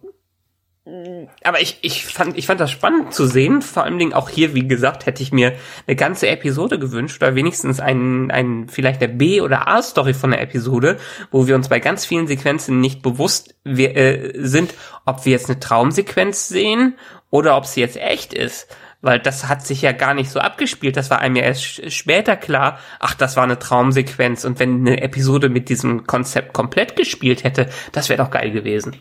[1.44, 3.62] aber ich, ich fand, ich fand das spannend zu sehen.
[3.62, 5.54] Vor allen Dingen auch hier, wie gesagt, hätte ich mir
[5.88, 10.42] eine ganze Episode gewünscht oder wenigstens ein, ein, vielleicht der B- oder A-Story von der
[10.42, 10.98] Episode,
[11.32, 14.74] wo wir uns bei ganz vielen Sequenzen nicht bewusst wir, äh, sind,
[15.06, 16.96] ob wir jetzt eine Traumsequenz sehen
[17.30, 18.68] oder ob sie jetzt echt ist.
[19.02, 20.98] Weil das hat sich ja gar nicht so abgespielt.
[20.98, 22.80] Das war einem ja erst später klar.
[23.00, 24.46] Ach, das war eine Traumsequenz.
[24.46, 28.96] Und wenn eine Episode mit diesem Konzept komplett gespielt hätte, das wäre doch geil gewesen.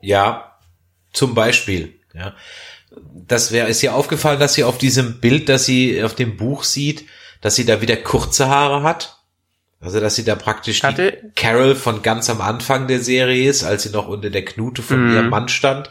[0.00, 0.49] Ja,
[1.12, 2.34] zum Beispiel, ja.
[3.14, 6.64] Das wäre, ist ihr aufgefallen, dass sie auf diesem Bild, das sie auf dem Buch
[6.64, 7.04] sieht,
[7.40, 9.18] dass sie da wieder kurze Haare hat.
[9.80, 13.64] Also, dass sie da praktisch Hatte- die Carol von ganz am Anfang der Serie ist,
[13.64, 15.14] als sie noch unter der Knute von Mhm.
[15.14, 15.88] ihrem Mann stand,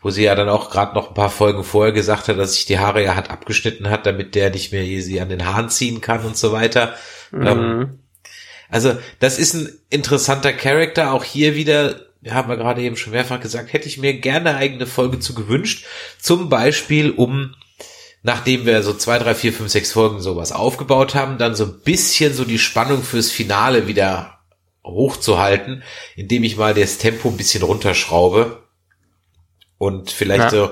[0.00, 2.64] wo sie ja dann auch gerade noch ein paar Folgen vorher gesagt hat, dass sich
[2.66, 6.00] die Haare ja hat abgeschnitten hat, damit der nicht mehr sie an den Haaren ziehen
[6.00, 6.94] kann und so weiter.
[7.32, 7.98] Ähm, Mhm.
[8.70, 11.12] also, das ist ein interessanter Charakter.
[11.12, 14.58] Auch hier wieder, haben ja gerade eben schon mehrfach gesagt, hätte ich mir gerne eine
[14.58, 15.84] eigene Folge zu gewünscht.
[16.20, 17.54] Zum Beispiel, um,
[18.22, 21.80] nachdem wir so zwei, drei, vier, fünf, sechs Folgen sowas aufgebaut haben, dann so ein
[21.84, 24.38] bisschen so die Spannung fürs Finale wieder
[24.84, 25.82] hochzuhalten,
[26.16, 28.62] indem ich mal das Tempo ein bisschen runterschraube.
[29.76, 30.50] Und vielleicht Ja.
[30.50, 30.70] so,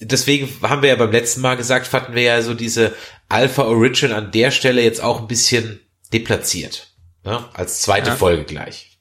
[0.00, 2.94] deswegen haben wir ja beim letzten Mal gesagt, fanden wir ja so diese
[3.28, 5.80] Alpha Origin an der Stelle jetzt auch ein bisschen
[6.12, 6.94] deplatziert.
[7.24, 7.44] Ne?
[7.54, 8.16] Als zweite Ja.
[8.16, 8.93] Folge gleich.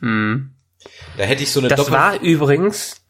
[0.00, 0.54] Mhm.
[1.16, 3.00] Da hätte ich so eine Das Doppel war übrigens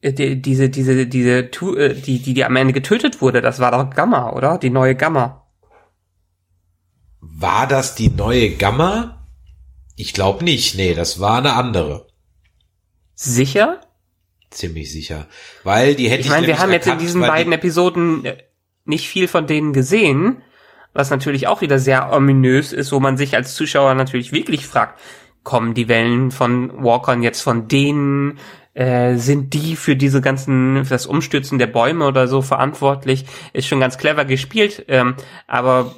[0.00, 3.72] äh, die, diese, diese, diese, äh, die, die, die am Ende getötet wurde, das war
[3.72, 4.58] doch Gamma, oder?
[4.58, 5.46] Die neue Gamma.
[7.20, 9.26] War das die neue Gamma?
[9.96, 10.76] Ich glaube nicht.
[10.76, 12.06] Nee, das war eine andere.
[13.14, 13.80] Sicher?
[14.50, 15.26] Ziemlich sicher.
[15.64, 18.24] Weil die hätte Ich ich, meine, wir haben jetzt in erkannt, diesen beiden die, Episoden
[18.24, 18.36] äh,
[18.84, 20.42] nicht viel von denen gesehen,
[20.92, 24.98] was natürlich auch wieder sehr ominös ist, wo man sich als Zuschauer natürlich wirklich fragt,
[25.46, 28.38] kommen die Wellen von Walkern jetzt von denen,
[28.74, 33.66] äh, sind die für diese ganzen, für das Umstürzen der Bäume oder so verantwortlich, ist
[33.66, 35.14] schon ganz clever gespielt, ähm,
[35.46, 35.94] aber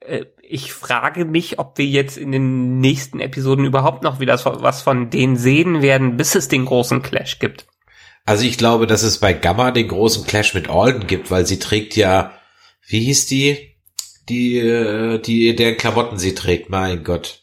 [0.00, 4.82] äh, ich frage mich, ob wir jetzt in den nächsten Episoden überhaupt noch wieder was
[4.82, 7.66] von denen sehen werden, bis es den großen Clash gibt.
[8.24, 11.58] Also ich glaube, dass es bei Gamma den großen Clash mit Alden gibt, weil sie
[11.58, 12.32] trägt ja,
[12.86, 13.76] wie hieß die?
[14.28, 17.42] die, äh, die, deren Klamotten sie trägt, mein Gott.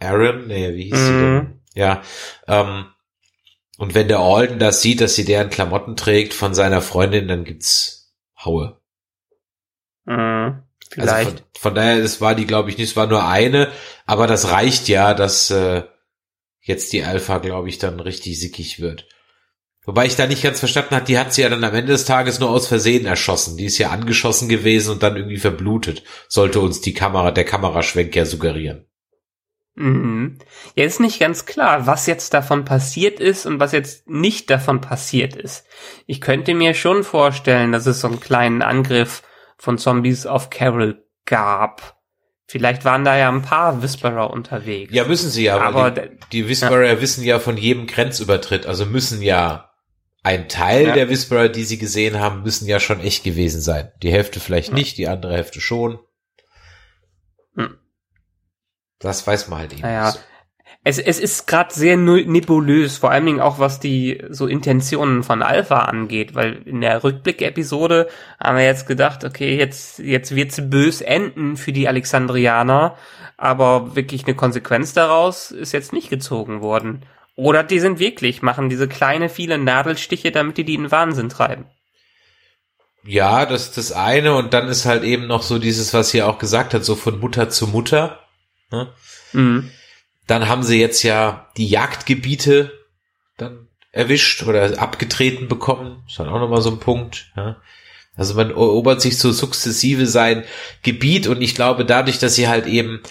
[0.00, 0.46] Aaron?
[0.46, 1.34] Nee, wie hieß sie denn?
[1.34, 1.60] Mhm.
[1.74, 2.02] Ja.
[2.48, 2.86] Ähm,
[3.78, 7.44] und wenn der Alden das sieht, dass sie deren Klamotten trägt von seiner Freundin, dann
[7.44, 8.80] gibt's Haue.
[10.04, 10.62] Mhm.
[10.96, 11.30] Also Vielleicht.
[11.30, 13.70] von, von daher, das war die, glaube ich, nicht, es war nur eine,
[14.06, 15.84] aber das reicht ja, dass äh,
[16.60, 19.06] jetzt die Alpha, glaube ich, dann richtig sickig wird.
[19.84, 22.04] Wobei ich da nicht ganz verstanden hat, die hat sie ja dann am Ende des
[22.04, 23.56] Tages nur aus Versehen erschossen.
[23.56, 26.02] Die ist ja angeschossen gewesen und dann irgendwie verblutet.
[26.28, 28.89] Sollte uns die Kamera, der Kameraschwenk ja suggerieren.
[29.80, 30.38] Mhm.
[30.74, 34.80] Ja, ist nicht ganz klar, was jetzt davon passiert ist und was jetzt nicht davon
[34.80, 35.64] passiert ist.
[36.06, 39.22] Ich könnte mir schon vorstellen, dass es so einen kleinen Angriff
[39.56, 41.96] von Zombies auf Carol gab.
[42.46, 44.92] Vielleicht waren da ja ein paar Whisperer unterwegs.
[44.92, 49.22] Ja, müssen sie ja, aber die, die Whisperer wissen ja von jedem Grenzübertritt, also müssen
[49.22, 49.70] ja
[50.22, 50.94] ein Teil Ja.
[50.94, 53.92] der Whisperer, die sie gesehen haben, müssen ja schon echt gewesen sein.
[54.02, 54.74] Die Hälfte vielleicht Ja.
[54.74, 55.98] nicht, die andere Hälfte schon.
[59.00, 59.82] Das weiß man halt eben.
[59.82, 60.20] Naja, nicht so.
[60.82, 65.42] Es, es ist gerade sehr nebulös, vor allen Dingen auch was die so Intentionen von
[65.42, 68.08] Alpha angeht, weil in der Rückblick-Episode
[68.42, 72.96] haben wir jetzt gedacht, okay, jetzt, jetzt wird's bös enden für die Alexandrianer,
[73.36, 77.04] aber wirklich eine Konsequenz daraus ist jetzt nicht gezogen worden.
[77.36, 81.66] Oder die sind wirklich, machen diese kleine, viele Nadelstiche, damit die die in Wahnsinn treiben.
[83.04, 86.22] Ja, das ist das eine und dann ist halt eben noch so dieses, was sie
[86.22, 88.19] auch gesagt hat, so von Mutter zu Mutter.
[88.70, 88.92] Ne?
[89.32, 89.70] Mhm.
[90.26, 92.72] Dann haben sie jetzt ja die Jagdgebiete
[93.36, 96.04] dann erwischt oder abgetreten bekommen.
[96.08, 97.32] Ist dann auch nochmal so ein Punkt.
[97.36, 97.56] Ja?
[98.16, 100.44] Also man erobert sich so sukzessive sein
[100.82, 103.02] Gebiet und ich glaube dadurch, dass sie halt eben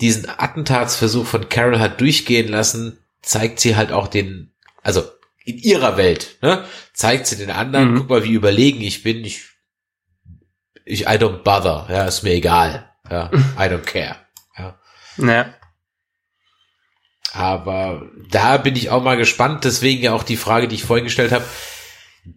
[0.00, 5.04] diesen Attentatsversuch von Carol hat durchgehen lassen, zeigt sie halt auch den, also
[5.44, 7.98] in ihrer Welt, ne, zeigt sie den anderen, Mhm.
[7.98, 9.42] guck mal, wie überlegen ich bin, ich,
[10.84, 14.16] ich, I don't bother, ja, ist mir egal, ja, I don't care,
[15.16, 15.54] ja.
[17.32, 21.04] Aber da bin ich auch mal gespannt, deswegen ja auch die Frage, die ich vorhin
[21.04, 21.44] gestellt habe,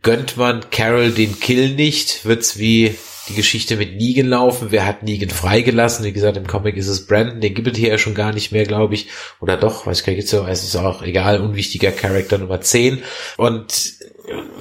[0.02, 2.96] gönnt man Carol den Kill nicht, wird's wie
[3.28, 7.08] die Geschichte mit Negan laufen, wer hat Negan freigelassen, wie gesagt, im Comic ist es
[7.08, 9.10] Brandon, den gibt es hier ja schon gar nicht mehr, glaube ich,
[9.40, 13.04] oder doch, weiß gar nicht, es ist auch egal, unwichtiger Charakter Nummer 10
[13.38, 13.94] und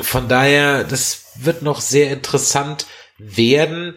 [0.01, 2.87] von daher, das wird noch sehr interessant
[3.19, 3.97] werden,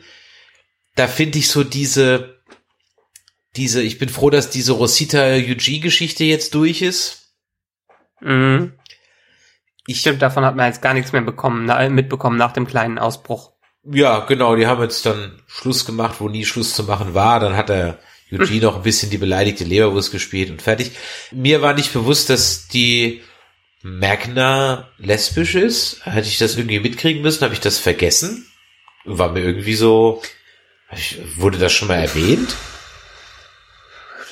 [0.96, 2.37] da finde ich so diese
[3.58, 7.34] diese, ich bin froh, dass diese Rosita Eugene-Geschichte jetzt durch ist.
[8.22, 8.74] Mhm.
[9.88, 13.54] Ich, Stimmt, davon hat man jetzt gar nichts mehr bekommen, mitbekommen nach dem kleinen Ausbruch.
[13.84, 17.40] ja, genau, die haben jetzt dann Schluss gemacht, wo nie Schluss zu machen war.
[17.40, 18.00] Dann hat der
[18.32, 20.92] Eugene noch ein bisschen die beleidigte Leberwurst gespielt und fertig.
[21.32, 23.22] Mir war nicht bewusst, dass die
[23.82, 26.06] Magna lesbisch ist.
[26.06, 27.44] Hätte ich das irgendwie mitkriegen müssen?
[27.44, 28.46] Habe ich das vergessen?
[29.06, 30.22] War mir irgendwie so,
[31.36, 32.56] wurde das schon mal erwähnt?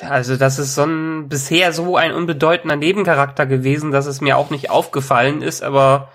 [0.00, 4.50] Also das ist so ein bisher so ein unbedeutender Nebencharakter gewesen, dass es mir auch
[4.50, 6.12] nicht aufgefallen ist, aber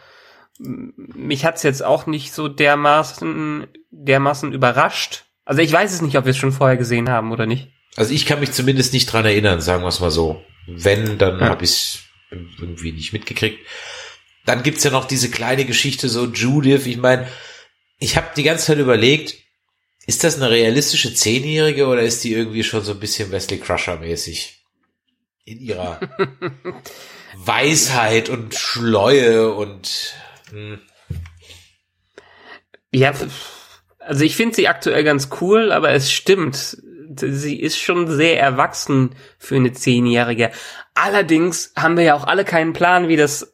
[0.60, 5.26] mich hat's jetzt auch nicht so dermaßen dermaßen überrascht.
[5.46, 7.70] Also ich weiß es nicht, ob wir es schon vorher gesehen haben oder nicht.
[7.98, 10.42] Also ich kann mich zumindest nicht dran erinnern, sagen wir es mal so.
[10.68, 11.50] Wenn, dann Ja.
[11.50, 13.60] habe ich es irgendwie nicht mitgekriegt.
[14.46, 16.86] Dann gibt's ja noch diese kleine Geschichte, so Judith.
[16.86, 17.28] Ich meine,
[18.00, 19.36] ich habe die ganze Zeit überlegt,
[20.08, 23.98] ist das eine realistische Zehnjährige oder ist die irgendwie schon so ein bisschen Wesley Crusher
[23.98, 24.64] mäßig?
[25.46, 26.00] In ihrer
[27.36, 30.14] Weisheit und Schleue und
[30.50, 30.80] hm.
[32.94, 33.14] Ja,
[34.00, 36.78] also ich finde sie aktuell ganz cool, aber es stimmt.
[37.16, 40.52] Sie ist schon sehr erwachsen für eine Zehnjährige.
[40.94, 43.54] Allerdings haben wir ja auch alle keinen Plan, wie das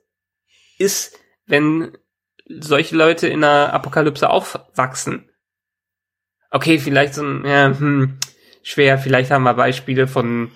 [0.77, 1.97] ist, wenn
[2.47, 5.26] solche Leute in einer Apokalypse aufwachsen.
[6.51, 8.17] Okay, vielleicht so ein, ja, hm,
[8.63, 10.51] schwer, vielleicht haben wir Beispiele von,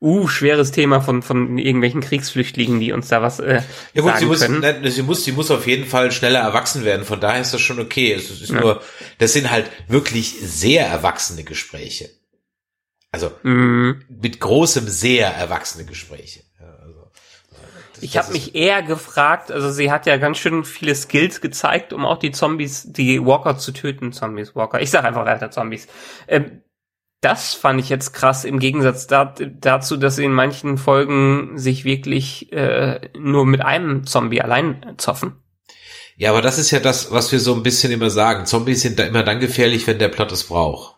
[0.00, 3.62] uh, schweres Thema von, von irgendwelchen Kriegsflüchtlingen, die uns da was äh,
[3.94, 4.60] Ja gut, sagen sie muss, können.
[4.60, 7.04] nein, sie muss, sie muss auf jeden Fall schneller erwachsen werden.
[7.04, 8.12] Von daher ist das schon okay.
[8.12, 8.60] Es ist Ja.
[8.60, 8.82] nur,
[9.18, 12.10] das sind halt wirklich sehr erwachsene Gespräche.
[13.10, 14.04] Also Mhm.
[14.08, 16.40] mit großem sehr erwachsene Gespräche.
[18.00, 22.04] Ich habe mich eher gefragt, also sie hat ja ganz schön viele Skills gezeigt, um
[22.04, 24.80] auch die Zombies, die Walker zu töten, Zombies, Walker.
[24.80, 25.88] Ich sag einfach weiter Zombies.
[26.26, 26.62] Ähm,
[27.20, 31.84] das fand ich jetzt krass im Gegensatz da, dazu, dass sie in manchen Folgen sich
[31.84, 35.42] wirklich äh, nur mit einem Zombie allein zoffen.
[36.16, 38.46] Ja, aber das ist ja das, was wir so ein bisschen immer sagen.
[38.46, 40.96] Zombies sind da immer dann gefährlich, wenn der Plot es braucht.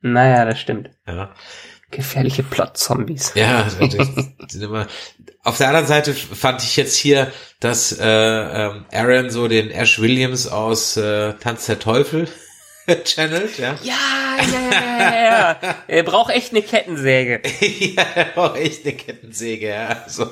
[0.00, 0.90] Naja, das stimmt.
[1.06, 1.34] Ja,
[1.90, 3.32] Gefährliche Plot-Zombies.
[3.34, 4.86] ja sind immer.
[5.44, 10.00] Auf der anderen Seite fand ich jetzt hier, dass äh, ähm, Aaron so den Ash
[10.00, 12.28] Williams aus äh, Tanz der Teufel
[13.04, 13.78] channelt, ja.
[13.82, 13.94] Ja,
[14.38, 15.76] ja, ja, ja, ja.
[15.86, 17.42] Er braucht echt eine Kettensäge.
[17.60, 20.02] ja, er braucht echt eine Kettensäge, ja.
[20.04, 20.30] Also.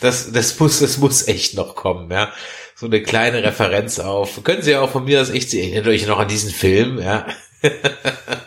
[0.00, 2.32] Das, das muss, das muss echt noch kommen, ja.
[2.74, 4.42] So eine kleine Referenz auf.
[4.42, 7.26] Können Sie ja auch von mir aus echt, erinnert euch noch an diesen Film, ja.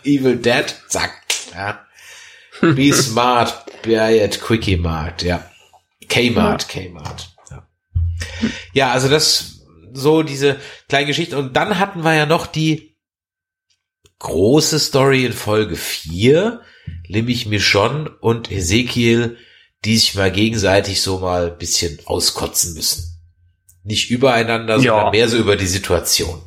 [0.06, 1.22] Evil Dead, zack,
[1.54, 1.86] ja.
[2.62, 5.50] Be smart, at Quickie Mart, ja.
[6.08, 7.68] Kmart, Kmart, ja.
[8.74, 9.62] Ja, also das,
[9.94, 11.38] so diese kleine Geschichte.
[11.38, 12.96] Und dann hatten wir ja noch die
[14.20, 16.62] große Story in Folge 4,
[17.10, 19.38] nämlich Michonne und Ezekiel,
[19.84, 23.12] die sich mal gegenseitig so mal ein bisschen auskotzen müssen.
[23.84, 25.12] Nicht übereinander, sondern Ja.
[25.12, 26.42] mehr so über die Situation.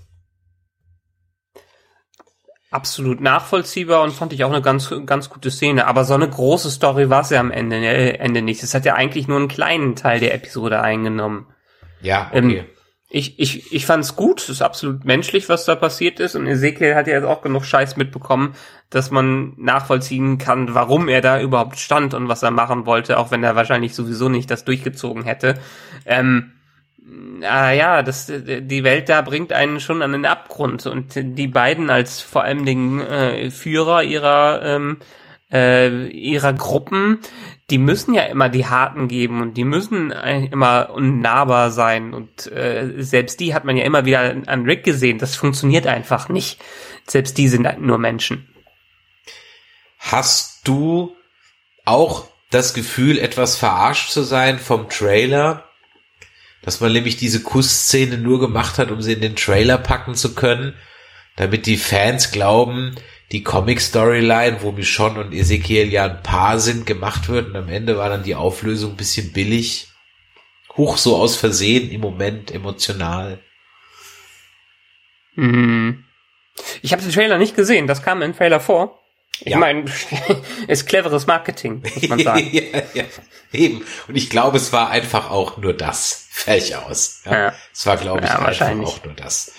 [2.71, 5.87] Absolut nachvollziehbar und fand ich auch eine ganz, ganz gute Szene.
[5.87, 8.63] Aber so eine große Story war es ja am Ende, äh, Ende nicht.
[8.63, 11.47] Es hat ja eigentlich nur einen kleinen Teil der Episode eingenommen.
[12.03, 12.65] Ja, Ähm, okay.
[13.11, 16.37] Ich, ich, ich fand's gut, es ist absolut menschlich, was da passiert ist.
[16.37, 18.55] Und Ezekiel hat ja jetzt auch genug Scheiß mitbekommen,
[18.91, 23.31] dass man nachvollziehen kann, warum er da überhaupt stand und was er machen wollte, auch
[23.31, 25.55] wenn er wahrscheinlich sowieso nicht das durchgezogen hätte.
[26.05, 26.53] Ähm,
[27.43, 30.87] ah ja, das, die Welt da bringt einen schon an den Abgrund.
[30.87, 34.99] Und die beiden als vor allen Dingen äh, Führer ihrer ähm,
[35.51, 37.21] äh, ihrer Gruppen,
[37.71, 42.95] die müssen ja immer die Harten geben und die müssen immer unnahbar sein und äh,
[42.99, 45.19] selbst die hat man ja immer wieder an Rick gesehen.
[45.19, 46.61] Das funktioniert einfach nicht.
[47.07, 48.49] Selbst die sind halt nur Menschen.
[49.99, 51.17] Hast du
[51.85, 55.68] auch das Gefühl, etwas verarscht zu sein vom Trailer?
[56.63, 60.35] Dass man nämlich diese Kussszene nur gemacht hat, um sie in den Trailer packen zu
[60.35, 60.75] können,
[61.37, 62.97] damit die Fans glauben,
[63.31, 67.97] die Comic-Storyline, wo Michonne und Ezekiel ja ein Paar sind, gemacht wird und am Ende
[67.97, 69.89] war dann die Auflösung ein bisschen billig.
[70.77, 73.41] Hoch so aus Versehen im Moment emotional.
[75.35, 76.05] Hm.
[76.83, 78.99] Ich habe den Trailer nicht gesehen, das kam im Trailer vor.
[79.41, 79.59] Ich Ja.
[79.59, 79.85] meine,
[80.69, 82.49] ist cleveres Marketing, muss man sagen.
[82.53, 82.63] ja,
[82.95, 83.05] ja,
[83.53, 83.85] eben.
[84.09, 86.27] Und ich glaube, es war einfach auch nur das.
[86.31, 87.23] Fertig aus.
[87.25, 87.33] Ja.
[87.47, 87.55] Ja.
[87.73, 89.53] Es war, glaube ich, Ja, einfach auch nur das.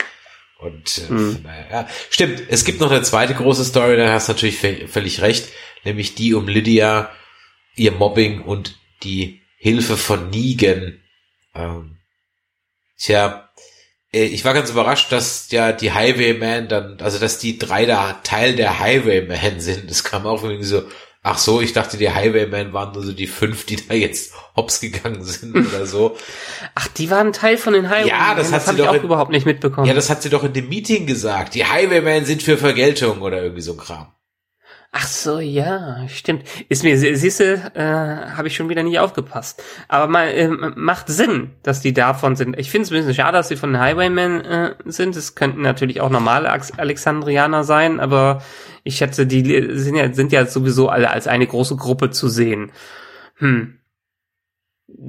[0.59, 1.43] Und äh, Hm.
[1.43, 1.87] daher, ja.
[2.09, 5.47] stimmt, es gibt noch eine zweite große Story, da hast du natürlich vö- völlig recht,
[5.85, 7.11] nämlich die um Lydia,
[7.75, 10.99] ihr Mobbing und die Hilfe von Negan.
[11.55, 11.97] Ähm,
[12.97, 13.48] tja,
[14.11, 18.55] ich war ganz überrascht, dass ja die Highwaymen dann, also dass die drei da Teil
[18.55, 19.89] der Highwaymen sind.
[19.89, 20.81] Das kam auch irgendwie so,
[21.21, 24.79] ach so, ich dachte, die Highwaymen waren nur so die fünf, die da jetzt hops
[24.79, 26.17] gegangen sind oder so.
[26.75, 28.07] Ach, die waren Teil von den Highwaymen.
[28.09, 29.85] Ja, das hat sie doch auch in- überhaupt nicht mitbekommen.
[29.87, 31.53] Ja, das hat sie doch in dem Meeting gesagt.
[31.55, 34.07] Die Highwaymen sind für Vergeltung oder irgendwie so ein Kram.
[34.91, 36.43] Ach so, ja, stimmt.
[36.67, 39.61] Ist mir, siehste, äh, habe ich schon wieder nicht aufgepasst.
[39.87, 42.57] Aber mal, ähm, macht Sinn, dass die davon sind.
[42.57, 45.15] Ich finde es ein bisschen schade, dass sie von Highwaymen äh, sind.
[45.15, 48.41] Es könnten natürlich auch normale Alexandrianer sein, aber
[48.83, 52.71] ich schätze, die sind ja, sind ja sowieso alle als eine große Gruppe zu sehen.
[53.35, 53.77] Hm.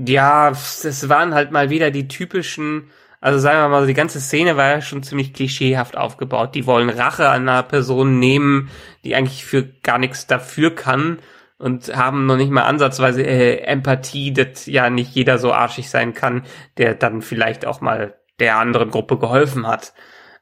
[0.06, 2.90] Ja, es waren halt mal wieder die typischen,
[3.20, 6.54] also sagen wir mal, die ganze Szene war ja schon ziemlich klischeehaft aufgebaut.
[6.54, 8.70] Die wollen Rache an einer Person nehmen,
[9.04, 11.18] die eigentlich für gar nichts dafür kann
[11.58, 16.14] und haben noch nicht mal ansatzweise äh, Empathie, dass ja nicht jeder so arschig sein
[16.14, 16.44] kann,
[16.78, 19.92] der dann vielleicht auch mal der anderen Gruppe geholfen hat.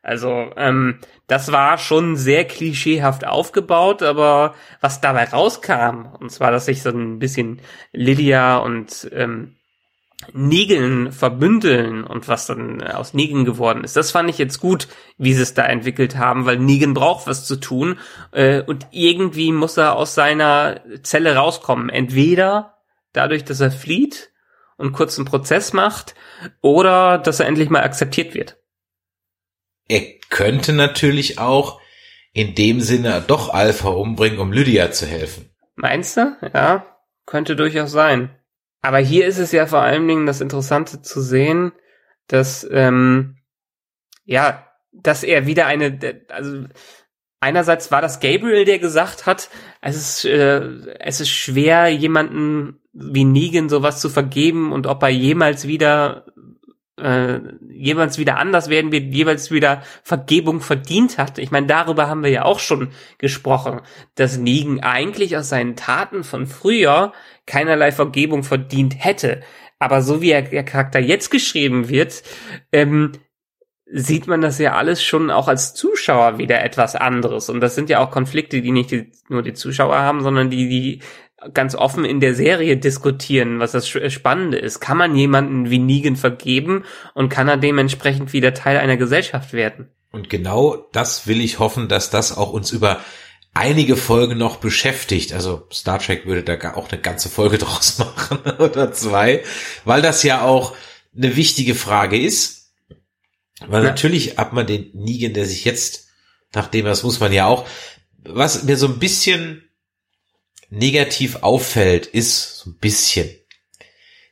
[0.01, 6.67] Also, ähm, das war schon sehr klischeehaft aufgebaut, aber was dabei rauskam, und zwar, dass
[6.67, 7.61] sich so ein bisschen
[7.93, 9.58] Lydia und ähm,
[10.33, 13.97] Negan verbündeln und was dann aus Negan geworden ist.
[13.97, 17.47] Das fand ich jetzt gut, wie sie es da entwickelt haben, weil Negan braucht was
[17.47, 17.99] zu tun
[18.33, 21.89] äh, und irgendwie muss er aus seiner Zelle rauskommen.
[21.89, 22.79] Entweder
[23.13, 24.31] dadurch, dass er flieht
[24.77, 26.15] und kurz einen Prozess macht
[26.61, 28.57] oder dass er endlich mal akzeptiert wird.
[29.89, 31.81] Er könnte natürlich auch
[32.33, 35.51] in dem Sinne doch Alpha umbringen, um Lydia zu helfen.
[35.77, 36.37] Meinst du?
[36.53, 38.38] Ja, könnte durchaus sein.
[38.83, 41.73] Aber hier ist es ja vor allen Dingen das Interessante zu sehen,
[42.29, 43.39] dass ähm,
[44.25, 45.99] ja, dass er wieder eine,
[46.29, 46.65] also
[47.41, 49.51] einerseits war das Gabriel, der gesagt hat,
[49.81, 50.61] es ist äh,
[51.01, 56.27] es ist schwer jemanden wie Negan sowas zu vergeben und ob er jemals wieder
[56.99, 61.39] äh, jeweils wieder anders werden wird, jeweils wieder Vergebung verdient hat.
[61.39, 63.81] Ich meine, darüber haben wir ja auch schon gesprochen,
[64.15, 67.13] dass Negan eigentlich aus seinen Taten von früher
[67.47, 69.41] keinerlei Vergebung verdient hätte.
[69.79, 72.23] Aber so wie er, der Charakter jetzt geschrieben wird,
[72.73, 73.13] ähm,
[73.91, 77.49] sieht man das ja alles schon auch als Zuschauer wieder etwas anderes.
[77.49, 80.69] Und das sind ja auch Konflikte, die nicht die, nur die Zuschauer haben, sondern die,
[80.69, 81.03] die
[81.55, 84.81] ganz offen in der Serie diskutieren, was das Spannende ist.
[84.81, 86.85] Kann man jemanden wie Negan vergeben
[87.15, 89.89] und kann er dementsprechend wieder Teil einer Gesellschaft werden?
[90.11, 93.01] Und genau das will ich hoffen, dass das auch uns über
[93.55, 95.33] einige Folgen noch beschäftigt.
[95.33, 99.45] Also Star Trek würde da auch eine ganze Folge draus machen oder zwei,
[99.85, 100.75] weil das ja auch
[101.17, 102.73] eine wichtige Frage ist.
[103.67, 103.91] Weil ja.
[103.91, 106.09] natürlich hat man den Negan, der sich jetzt,
[106.55, 107.67] nachdem das muss man ja auch,
[108.19, 109.68] was mir so ein bisschen
[110.71, 113.29] negativ auffällt, ist so ein bisschen,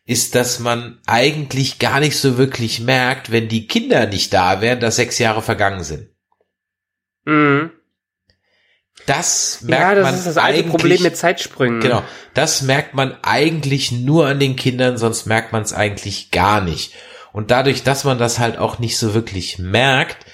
[0.05, 4.81] ist, dass man eigentlich gar nicht so wirklich merkt, wenn die Kinder nicht da wären,
[4.81, 6.11] dass sechs Jahre vergangen sind.
[7.25, 7.71] Mhm.
[9.05, 11.81] Das merkt ja, das man ist das alte Problem mit Zeitsprüngen.
[11.81, 12.03] Genau,
[12.35, 16.93] das merkt man eigentlich nur an den Kindern, sonst merkt man es eigentlich gar nicht.
[17.33, 20.25] Und dadurch, dass man das halt auch nicht so wirklich merkt,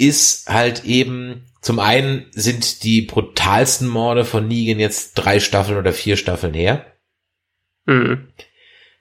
[0.00, 5.92] ist halt eben zum einen sind die brutalsten Morde von Negan jetzt drei Staffeln oder
[5.92, 6.86] vier Staffeln her.
[7.84, 8.28] Mhm.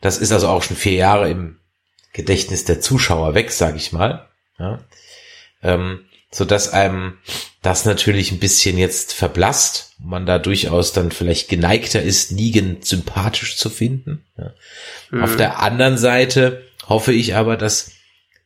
[0.02, 1.60] Das ist also auch schon vier Jahre im
[2.12, 4.28] Gedächtnis der Zuschauer weg, sag ich mal.
[4.58, 4.84] Ja.
[5.64, 7.18] Ähm, so dass einem
[7.62, 13.58] das natürlich ein bisschen jetzt verblasst, man da durchaus dann vielleicht geneigter ist, Negan sympathisch
[13.58, 14.26] zu finden.
[14.38, 14.54] Ja.
[15.12, 15.24] Mhm.
[15.24, 17.92] Auf der anderen Seite hoffe ich aber, dass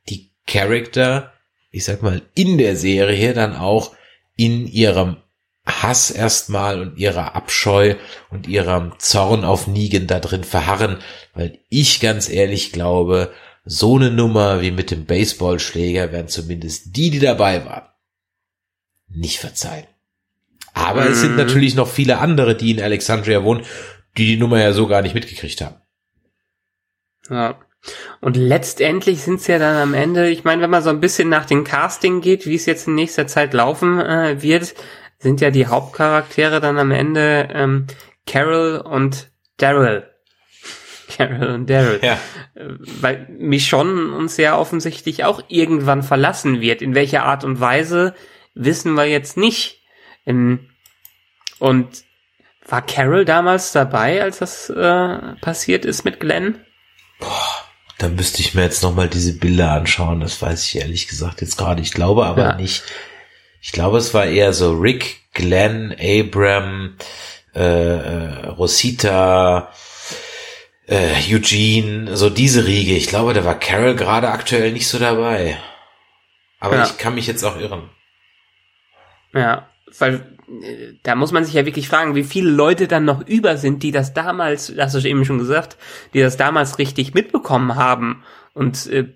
[0.10, 1.33] die Charakter,
[1.74, 3.96] ich sag mal, in der Serie dann auch
[4.38, 5.18] in ihrem
[5.66, 7.96] Hass erstmal und ihrer Abscheu
[8.30, 11.00] und ihrem Zorn auf Negan da drin verharren,
[11.34, 13.34] weil ich ganz ehrlich glaube,
[13.66, 17.88] so eine Nummer wie mit dem Baseballschläger werden zumindest die, die dabei waren,
[19.08, 19.88] nicht verzeihen.
[20.76, 21.12] Aber mhm.
[21.12, 21.38] es sind mhm.
[21.38, 23.66] natürlich noch viele andere, die in Alexandria wohnen,
[24.18, 25.78] die die Nummer ja so gar nicht mitgekriegt haben.
[27.30, 27.60] Ja.
[28.22, 31.30] Und letztendlich sind es ja dann am Ende, ich meine, wenn man so ein bisschen
[31.30, 34.74] nach dem Casting geht, wie es jetzt in nächster Zeit laufen äh, wird,
[35.20, 37.88] sind ja die Hauptcharaktere dann am Ende ähm,
[38.26, 40.10] Carol und Daryl.
[41.18, 42.00] Carol und Daryl.
[42.02, 42.18] Ja.
[43.02, 46.82] Weil Michonne uns ja offensichtlich auch irgendwann verlassen wird.
[46.82, 48.14] In welcher Art und Weise
[48.54, 49.82] wissen wir jetzt nicht.
[50.26, 50.70] Ähm,
[51.60, 52.04] und
[52.68, 56.64] war Carol damals dabei, als das äh, passiert ist mit Glenn?
[57.20, 57.53] Boah,
[57.98, 60.20] da müsste ich mir jetzt nochmal diese Bilder anschauen.
[60.20, 61.82] Das weiß ich ehrlich gesagt jetzt gerade.
[61.82, 62.56] Ich glaube aber ja.
[62.56, 62.84] nicht.
[63.62, 66.98] Ich glaube, es war eher so Rick, Glenn, Abram,
[67.56, 69.72] äh, äh, Rosita,
[70.88, 72.96] äh, Eugene, so diese Riege.
[72.96, 75.58] Ich glaube, da war Carol gerade aktuell nicht so dabei.
[76.60, 76.86] Aber ja.
[76.86, 77.90] ich kann mich jetzt auch irren.
[79.34, 79.70] Ja,
[80.00, 80.33] weil
[81.04, 83.92] da muss man sich ja wirklich fragen, wie viele Leute dann noch über sind, die
[83.92, 85.78] das damals, das hast du eben schon gesagt,
[86.14, 88.24] die das damals richtig mitbekommen haben
[88.54, 89.14] und äh,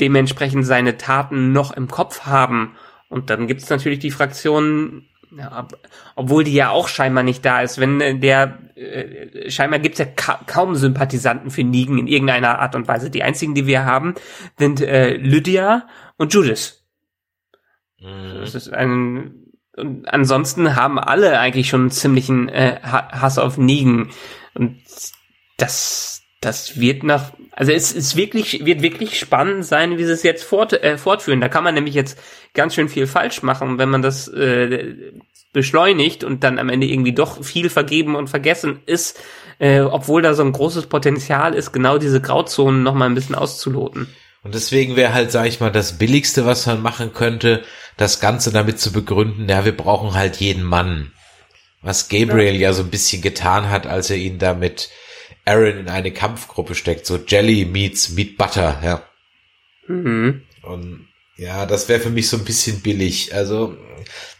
[0.00, 2.76] dementsprechend seine Taten noch im Kopf haben
[3.08, 5.06] und dann gibt's natürlich die Fraktion,
[5.36, 5.68] ja,
[6.16, 7.78] obwohl die ja auch scheinbar nicht da ist.
[7.78, 12.74] Wenn äh, der äh, scheinbar gibt's ja ka kaum Sympathisanten für Nigen in irgendeiner Art
[12.74, 13.10] und Weise.
[13.10, 14.14] Die einzigen, die wir haben,
[14.58, 16.84] sind äh, Lydia und Judith.
[18.00, 18.40] Mhm.
[18.40, 19.43] Das ist ein
[19.76, 24.10] und ansonsten haben alle eigentlich schon einen ziemlichen äh, Hass auf Nigen
[24.54, 24.78] und
[25.56, 30.22] das das wird nach also es ist wirklich wird wirklich spannend sein, wie sie es
[30.22, 31.40] jetzt fort, äh, fortführen.
[31.40, 32.18] Da kann man nämlich jetzt
[32.52, 34.94] ganz schön viel falsch machen, wenn man das äh,
[35.52, 39.20] beschleunigt und dann am Ende irgendwie doch viel vergeben und vergessen ist,
[39.58, 43.36] äh, obwohl da so ein großes Potenzial ist, genau diese Grauzonen noch mal ein bisschen
[43.36, 44.08] auszuloten.
[44.42, 47.62] Und deswegen wäre halt, sag ich mal, das Billigste, was man machen könnte,
[47.96, 51.12] das Ganze damit zu begründen, ja, wir brauchen halt jeden Mann.
[51.82, 54.90] Was Gabriel ja, ja so ein bisschen getan hat, als er ihn da mit
[55.44, 59.02] Aaron in eine Kampfgruppe steckt, so Jelly meets Meat Butter, ja.
[59.86, 60.42] Mhm.
[60.62, 63.34] Und ja, das wäre für mich so ein bisschen billig.
[63.34, 63.76] Also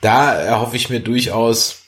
[0.01, 1.83] da erhoffe ich mir durchaus,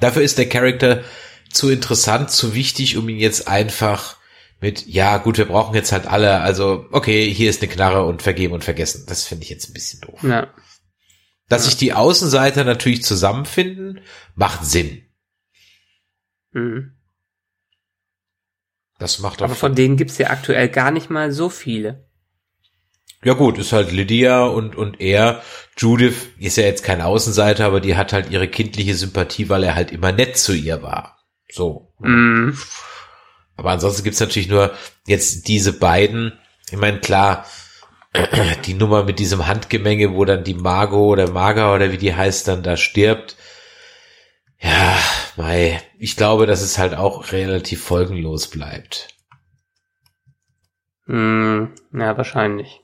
[0.00, 1.04] dafür ist der Charakter
[1.52, 4.16] zu interessant, zu wichtig, um ihn jetzt einfach
[4.60, 8.22] mit, ja gut, wir brauchen jetzt halt alle, also okay, hier ist eine Knarre und
[8.22, 9.04] vergeben und vergessen.
[9.06, 10.18] Das finde ich jetzt ein bisschen doof.
[10.22, 10.48] Ja.
[11.48, 14.00] Dass sich die Außenseiter natürlich zusammenfinden,
[14.34, 15.06] macht Sinn.
[16.52, 16.96] Mhm.
[18.98, 22.06] Das macht Aber von denen gibt's ja aktuell gar nicht mal so viele.
[23.24, 25.42] Ja gut, ist halt Lydia und, und er.
[25.76, 29.74] Judith ist ja jetzt kein Außenseiter, aber die hat halt ihre kindliche Sympathie, weil er
[29.74, 31.18] halt immer nett zu ihr war.
[31.50, 31.92] So.
[31.98, 32.52] Mm.
[33.56, 34.74] Aber ansonsten gibt's natürlich nur
[35.06, 36.38] jetzt diese beiden.
[36.70, 37.46] Ich meine, klar,
[38.66, 42.48] die Nummer mit diesem Handgemenge, wo dann die Margot oder Maga oder wie die heißt,
[42.48, 43.36] dann da stirbt.
[44.58, 44.98] Ja,
[45.36, 49.08] mei, ich glaube, dass es halt auch relativ folgenlos bleibt.
[51.06, 52.80] Mm, ja, wahrscheinlich.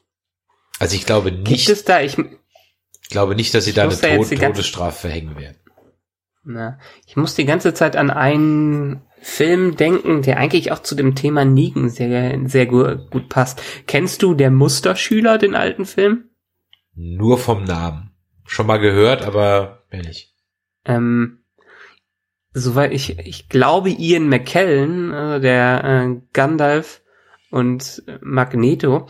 [0.78, 1.66] Also ich glaube nicht.
[1.66, 5.58] Gibt es da, ich, ich glaube nicht, dass sie da eine Tod, Todesstrafe verhängen werden.
[6.44, 11.14] Na, ich muss die ganze Zeit an einen Film denken, der eigentlich auch zu dem
[11.14, 13.62] Thema Nigen sehr, sehr gut, passt.
[13.86, 16.24] Kennst du der Musterschüler, den alten Film?
[16.94, 18.10] Nur vom Namen.
[18.44, 20.34] Schon mal gehört, aber mehr nicht.
[20.84, 21.44] Ähm,
[22.52, 27.02] soweit ich, ich glaube, Ian McKellen, also der äh, Gandalf
[27.50, 29.06] und Magneto,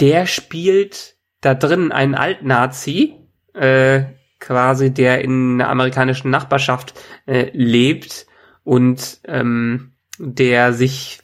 [0.00, 3.16] der spielt da drin einen Altnazi,
[3.52, 4.04] äh,
[4.38, 6.94] quasi, der in einer amerikanischen Nachbarschaft
[7.26, 8.26] äh, lebt
[8.70, 11.18] und ähm, der sich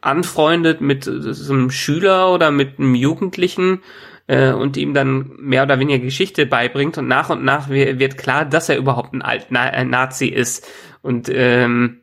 [0.00, 3.82] anfreundet mit so einem Schüler oder mit einem Jugendlichen
[4.28, 6.96] äh, und ihm dann mehr oder weniger Geschichte beibringt.
[6.96, 10.64] Und nach und nach wird klar, dass er überhaupt ein Alt-Nazi ist.
[11.02, 12.02] Und ähm,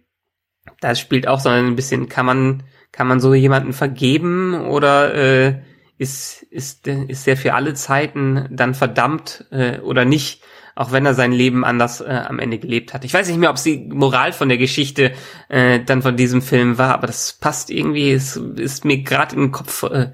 [0.81, 4.65] das spielt auch so ein bisschen, kann man kann man so jemanden vergeben?
[4.67, 5.61] Oder äh,
[5.97, 10.43] ist ist ist der für alle Zeiten dann verdammt äh, oder nicht?
[10.75, 13.03] Auch wenn er sein Leben anders äh, am Ende gelebt hat.
[13.05, 15.13] Ich weiß nicht mehr, ob es die Moral von der Geschichte
[15.49, 19.41] äh, dann von diesem Film war, aber das passt irgendwie, es ist mir gerade in
[19.41, 20.11] den Kopf, äh,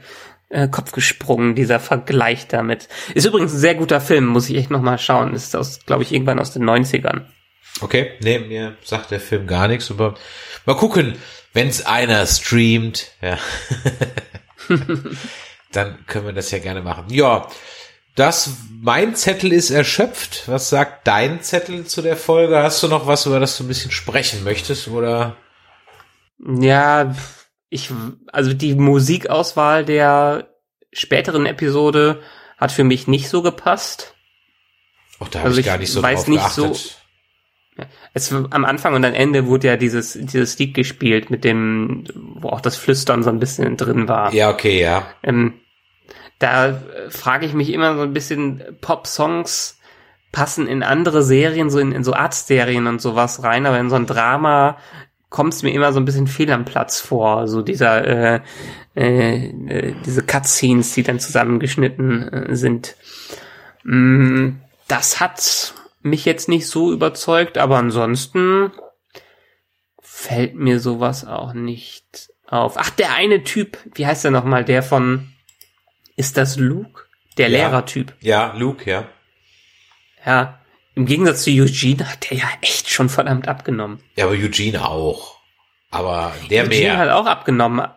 [0.49, 2.87] äh, Kopf gesprungen, dieser Vergleich damit.
[3.13, 5.33] Ist übrigens ein sehr guter Film, muss ich echt nochmal schauen.
[5.33, 7.25] Ist aus, glaube ich, irgendwann aus den 90ern.
[7.81, 10.15] Okay, nee, mir sagt der Film gar nichts, aber
[10.65, 11.13] mal gucken,
[11.53, 13.37] wenn's einer streamt, ja.
[15.71, 17.05] dann können wir das ja gerne machen.
[17.09, 17.47] Ja,
[18.17, 20.47] das, mein Zettel ist erschöpft.
[20.47, 22.61] Was sagt dein Zettel zu der Folge?
[22.61, 25.37] Hast du noch was, über das du ein bisschen sprechen möchtest, oder?
[26.39, 27.13] Ja,
[27.69, 27.91] ich,
[28.33, 30.49] also die Musikauswahl der
[30.91, 32.21] späteren Episode
[32.57, 34.15] hat für mich nicht so gepasst.
[35.19, 36.75] Ach, da habe also ich gar nicht so weiß drauf nicht geachtet.
[36.75, 42.05] So, es, am Anfang und am Ende wurde ja dieses, dieses Lied gespielt mit dem,
[42.15, 44.33] wo auch das Flüstern so ein bisschen drin war.
[44.33, 45.07] Ja, okay, ja.
[45.21, 45.59] Ähm,
[46.39, 49.77] da äh, frage ich mich immer so ein bisschen, Pop-Songs
[50.31, 53.95] passen in andere Serien, so in, in so Arztserien und sowas rein, aber in so
[53.95, 54.77] ein Drama
[55.29, 58.39] kommt es mir immer so ein bisschen fehl am Platz vor, so dieser äh,
[58.95, 62.95] äh, äh, diese Cutscenes, die dann zusammengeschnitten äh, sind.
[63.83, 64.55] Mm,
[64.87, 68.71] das hat mich jetzt nicht so überzeugt, aber ansonsten
[70.01, 72.75] fällt mir sowas auch nicht auf.
[72.77, 75.31] Ach, der eine Typ, wie heißt der nochmal, der von
[76.17, 77.03] ist das Luke?
[77.37, 77.57] Der ja.
[77.59, 78.13] Lehrertyp.
[78.19, 79.07] Ja, Luke, ja.
[80.25, 80.59] Ja.
[80.95, 84.03] Im Gegensatz zu Eugene hat der ja echt schon verdammt abgenommen.
[84.15, 85.37] Ja, aber Eugene auch.
[85.91, 86.97] Aber der Eugene mehr.
[86.97, 87.87] hat auch abgenommen.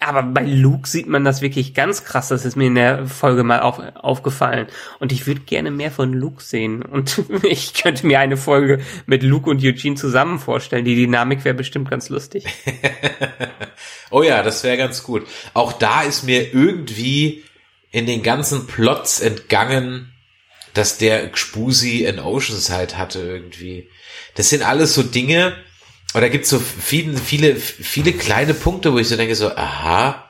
[0.00, 2.28] Aber bei Luke sieht man das wirklich ganz krass.
[2.28, 4.66] Das ist mir in der Folge mal auf, aufgefallen.
[4.98, 6.82] Und ich würde gerne mehr von Luke sehen.
[6.82, 10.86] Und ich könnte mir eine Folge mit Luke und Eugene zusammen vorstellen.
[10.86, 12.46] Die Dynamik wäre bestimmt ganz lustig.
[14.10, 15.26] oh ja, das wäre ganz gut.
[15.52, 17.44] Auch da ist mir irgendwie
[17.90, 20.12] in den ganzen Plots entgangen,
[20.72, 23.90] dass der Spusi in Oceanside hatte irgendwie.
[24.34, 25.54] Das sind alles so Dinge,
[26.14, 30.28] oder gibt es so viele, viele, viele kleine Punkte, wo ich so denke, so, aha,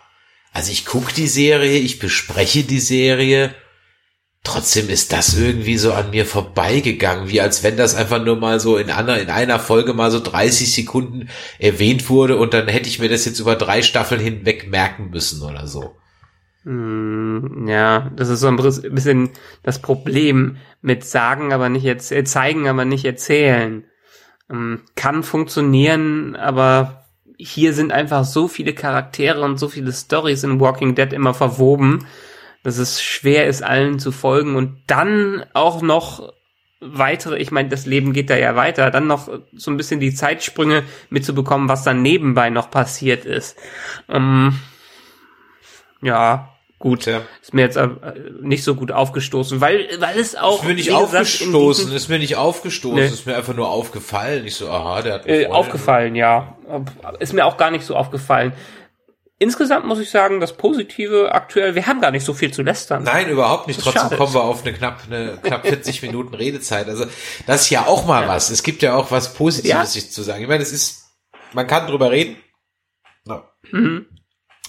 [0.53, 3.55] also ich gucke die Serie, ich bespreche die Serie,
[4.45, 8.61] trotzdem ist das irgendwie so an mir vorbeigegangen, wie als wenn das einfach nur mal
[8.61, 11.29] so in einer, in einer Folge mal so 30 Sekunden
[11.59, 15.43] erwähnt wurde und dann hätte ich mir das jetzt über drei Staffeln hinweg merken müssen
[15.43, 15.97] oder so.
[16.65, 19.31] Hm, ja, das ist so ein bisschen
[19.63, 23.85] das Problem mit sagen, aber nicht jetzt, äh, zeigen, aber nicht erzählen.
[24.53, 27.05] Ähm, kann funktionieren, aber
[27.39, 32.07] hier sind einfach so viele Charaktere und so viele Stories in Walking Dead immer verwoben,
[32.63, 36.33] dass es schwer ist, allen zu folgen und dann auch noch
[36.81, 40.15] weitere, ich meine, das Leben geht da ja weiter, dann noch so ein bisschen die
[40.15, 43.57] Zeitsprünge mitzubekommen, was dann nebenbei noch passiert ist.
[44.09, 44.59] Ähm,
[46.01, 46.52] ja,
[46.83, 47.07] gut.
[47.07, 47.23] Ja.
[47.41, 47.89] Ist mir jetzt äh,
[48.43, 50.63] nicht so gut aufgestoßen, weil, weil es auch.
[50.63, 53.07] Ist mir nicht aufgestoßen, gesagt, ist mir nicht aufgestoßen, nee.
[53.07, 54.45] ist mir einfach nur aufgefallen.
[54.45, 56.57] Ich so, aha, der hat äh, Aufgefallen, ja.
[57.21, 58.53] Ist mir auch gar nicht so aufgefallen.
[59.39, 63.05] Insgesamt muss ich sagen, das Positive aktuell, wir haben gar nicht so viel zu lästern.
[63.05, 63.81] Nein, überhaupt nicht.
[63.81, 64.35] Trotzdem kommen ist.
[64.35, 66.89] wir auf eine knapp, eine knapp 40 Minuten Redezeit.
[66.89, 67.07] Also,
[67.47, 68.29] das ist ja auch mal ja.
[68.29, 68.51] was.
[68.51, 70.11] Es gibt ja auch was Positives ja.
[70.11, 70.43] zu sagen.
[70.43, 71.07] Ich meine, es ist,
[71.53, 72.37] man kann drüber reden.
[73.25, 73.43] No.
[73.71, 74.07] Mhm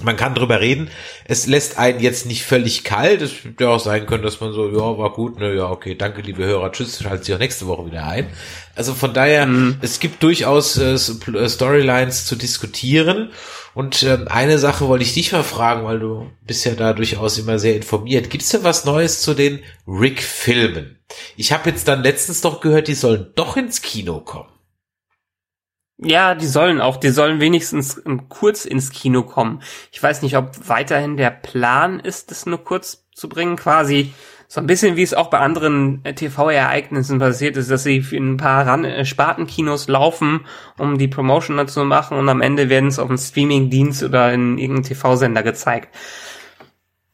[0.02, 0.90] man kann drüber reden.
[1.26, 3.22] Es lässt einen jetzt nicht völlig kalt.
[3.22, 5.94] Es hätte ja auch sein können, dass man so, ja, war gut, ne, ja, okay,
[5.94, 8.28] danke, liebe Hörer, tschüss, schaltet sich auch nächste Woche wieder ein.
[8.76, 9.78] Also von daher, mhm.
[9.82, 13.30] es gibt durchaus äh, äh, Storylines zu diskutieren.
[13.76, 17.38] Und äh, eine Sache wollte ich dich mal fragen, weil du bist ja da durchaus
[17.38, 18.32] immer sehr informiert.
[18.32, 20.98] Gibt es denn was Neues zu den Rick-Filmen?
[21.38, 24.53] Ich habe jetzt dann letztens doch gehört, die sollen doch ins Kino kommen.
[26.04, 29.62] Ja, die sollen auch, die sollen wenigstens kurz ins Kino kommen.
[29.92, 34.14] Ich weiß nicht, ob weiterhin der Plan ist, das nur kurz zu bringen, quasi
[34.54, 38.34] so ein bisschen wie es auch bei anderen äh, TV-Ereignissen passiert ist, dass sie in
[38.34, 40.42] ein paar Ran äh, Spartenkinos laufen,
[40.78, 44.32] um die Promotion dazu zu machen und am Ende werden es auf einem Streaming-Dienst oder
[44.32, 45.96] in irgendeinem TV-Sender gezeigt.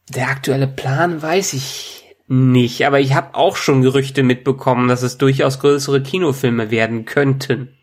[0.10, 5.18] Der aktuelle Plan weiß ich nicht, aber ich habe auch schon Gerüchte mitbekommen, dass es
[5.18, 7.79] durchaus größere Kinofilme werden könnten.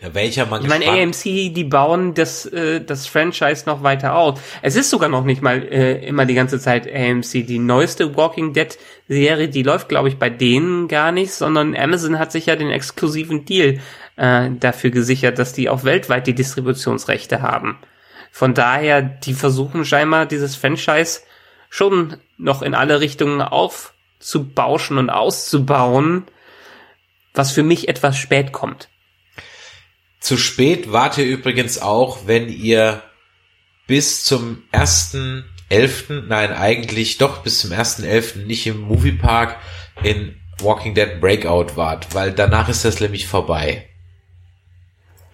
[0.00, 4.38] Ja, welcher man Ich meine, AMC, die bauen das, äh, das Franchise noch weiter aus.
[4.62, 7.46] Es ist sogar noch nicht mal äh, immer die ganze Zeit AMC.
[7.46, 8.78] Die neueste Walking Dead
[9.08, 12.70] Serie, die läuft, glaube ich, bei denen gar nicht, sondern Amazon hat sich ja den
[12.70, 13.80] exklusiven Deal
[14.14, 17.78] äh, dafür gesichert, dass die auch weltweit die Distributionsrechte haben.
[18.30, 21.22] Von daher, die versuchen scheinbar dieses Franchise
[21.70, 26.24] schon noch in alle Richtungen aufzubauschen und auszubauen,
[27.34, 28.88] was für mich etwas spät kommt.
[30.20, 33.02] Zu spät wart ihr übrigens auch, wenn ihr
[33.86, 38.46] bis zum 1.11., nein, eigentlich doch bis zum 1.11.
[38.46, 39.56] nicht im Moviepark
[40.02, 43.88] in Walking Dead Breakout wart, weil danach ist das nämlich vorbei.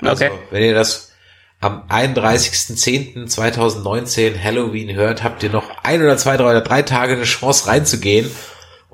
[0.03, 0.35] Also, Okay.
[0.51, 1.13] wenn ihr das
[1.61, 7.25] am 31.10.2019 Halloween hört, habt ihr noch ein oder zwei, drei oder drei Tage eine
[7.25, 8.31] Chance reinzugehen.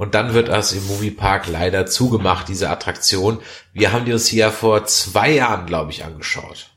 [0.00, 3.38] Und dann wird das im Moviepark leider zugemacht, diese Attraktion.
[3.74, 6.70] Wir haben die uns hier vor zwei Jahren, glaube ich, angeschaut.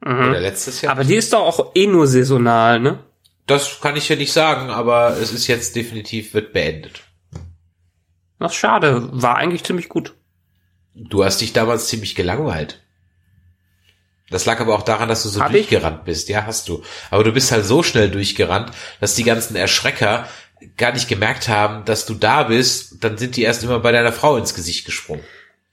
[0.00, 0.92] Oder letztes Jahr.
[0.92, 3.00] Aber die ist doch auch eh nur saisonal, ne?
[3.46, 7.02] das kann ich ja nicht sagen, aber es ist jetzt definitiv, wird beendet.
[8.38, 9.08] Ach, schade.
[9.12, 10.14] War eigentlich ziemlich gut.
[10.94, 12.80] Du hast dich damals ziemlich gelangweilt.
[14.30, 15.68] Das lag aber auch daran, dass du so Hab ich?
[15.68, 16.28] durchgerannt bist.
[16.28, 16.82] Ja, hast du.
[17.10, 20.28] Aber du bist halt so schnell durchgerannt, dass die ganzen Erschrecker
[20.76, 23.04] gar nicht gemerkt haben, dass du da bist.
[23.04, 25.24] Dann sind die erst immer bei deiner Frau ins Gesicht gesprungen.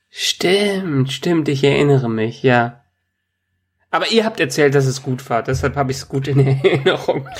[0.09, 2.84] Stimmt, stimmt, ich erinnere mich, ja.
[3.89, 7.27] Aber ihr habt erzählt, dass es gut war, deshalb habe ich es gut in Erinnerung.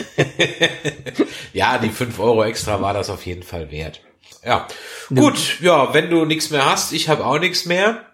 [1.54, 4.02] Ja, die fünf Euro extra war das auf jeden Fall wert.
[4.44, 4.68] Ja,
[5.14, 5.60] gut.
[5.62, 8.08] Ja, wenn du nichts mehr hast, ich habe auch nichts mehr.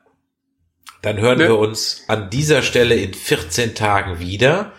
[1.02, 1.46] Dann hören Nö.
[1.46, 4.74] wir uns an dieser Stelle in 14 Tagen wieder.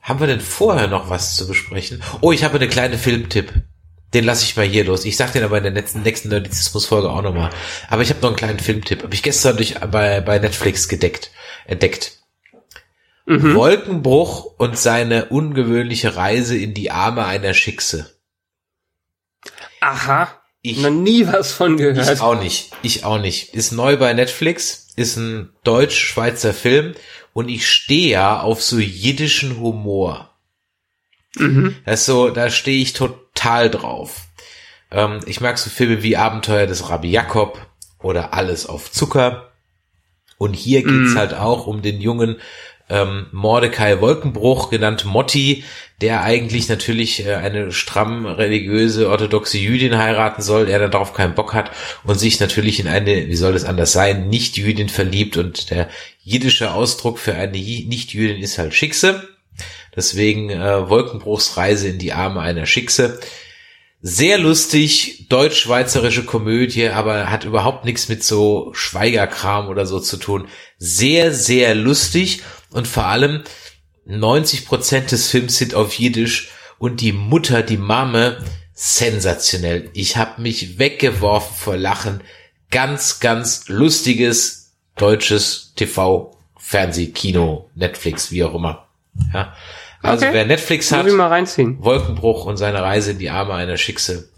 [0.00, 2.02] Haben wir denn vorher noch was zu besprechen?
[2.22, 3.52] Oh, ich habe einen kleinen Filmtipp.
[4.14, 5.04] Den lasse ich mal hier los.
[5.06, 7.50] Ich sag den aber in der nächsten, nächsten Nerdizismus-Folge auch nochmal.
[7.88, 9.02] Aber ich habe noch einen kleinen Filmtipp.
[9.02, 11.30] Habe ich gestern durch, bei, bei Netflix gedeckt,
[11.66, 12.18] entdeckt.
[13.24, 18.10] Wolkenbruch und seine ungewöhnliche Reise in die Arme einer Schickse.
[19.80, 20.28] Aha,
[20.60, 22.20] Ich, noch nie was von ich gehört.
[22.20, 22.72] auch nicht.
[22.82, 23.54] Ich auch nicht.
[23.54, 26.94] Ist neu bei Netflix, ist ein deutsch-schweizer Film
[27.32, 30.36] und ich stehe ja auf so jiddischen Humor.
[31.36, 31.76] Mhm.
[31.86, 32.92] Das ist so, da stehe ich
[33.42, 34.22] total drauf.
[34.90, 37.58] Ähm, ich mag so Filme wie Abenteuer des Rabbi Jakob
[38.00, 39.48] oder Alles auf Zucker.
[40.38, 41.18] Und hier geht's Mhm.
[41.18, 42.36] halt auch um den jungen
[42.90, 45.64] ähm, Mordecai Wolkenbruch, genannt Motti,
[46.00, 51.34] der eigentlich natürlich äh, eine stramm religiöse orthodoxe Jüdin heiraten soll, er dann darauf keinen
[51.34, 51.70] Bock hat
[52.04, 55.88] und sich natürlich in eine, wie soll es anders sein, Nicht-Jüdin verliebt und der
[56.22, 59.28] jiddische Ausdruck für eine Nicht-Jüdin ist halt Schickse.
[59.94, 63.20] Deswegen äh, Wolkenbruchsreise in die Arme einer Schickse.
[64.00, 70.48] Sehr lustig, deutsch-schweizerische Komödie, aber hat überhaupt nichts mit so Schweigerkram oder so zu tun.
[70.78, 73.44] Sehr, sehr lustig und vor allem
[74.06, 78.42] 90 Prozent des Films sind auf Jiddisch und die Mutter, die Mame,
[78.74, 79.90] sensationell.
[79.92, 82.22] Ich habe mich weggeworfen vor Lachen.
[82.70, 88.81] Ganz, ganz lustiges deutsches TV, Fernseh, Kino, Netflix, wie auch immer.
[89.32, 89.54] Ja.
[90.02, 90.34] Also Okay.
[90.34, 91.06] wer Netflix hat.
[91.06, 94.28] Wolkenbruch und seine Reise in die Arme einer Schickse.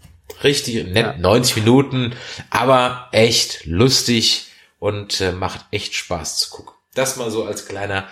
[0.43, 1.17] Richtig nett, Ja.
[1.17, 2.13] 90 Minuten,
[2.49, 4.47] aber echt lustig
[4.79, 6.73] und äh, macht echt Spaß zu gucken.
[6.93, 8.05] Das mal so als kleiner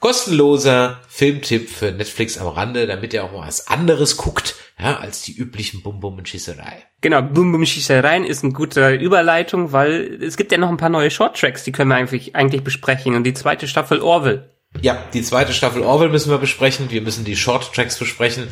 [0.00, 5.22] kostenloser Filmtipp für Netflix am Rande, damit ihr auch mal was anderes guckt, ja, als
[5.22, 6.84] die üblichen Bum-Bum und Schießerei.
[7.02, 10.88] Genau, Boom Boom Schießereien ist eine gute Überleitung, weil es gibt ja noch ein paar
[10.88, 13.14] neue Shorttracks, die können wir eigentlich, eigentlich besprechen.
[13.14, 14.50] Und die zweite Staffel Orville.
[14.80, 16.90] Ja, die zweite Staffel Orwell müssen wir besprechen.
[16.90, 18.48] Wir müssen die Short Tracks besprechen.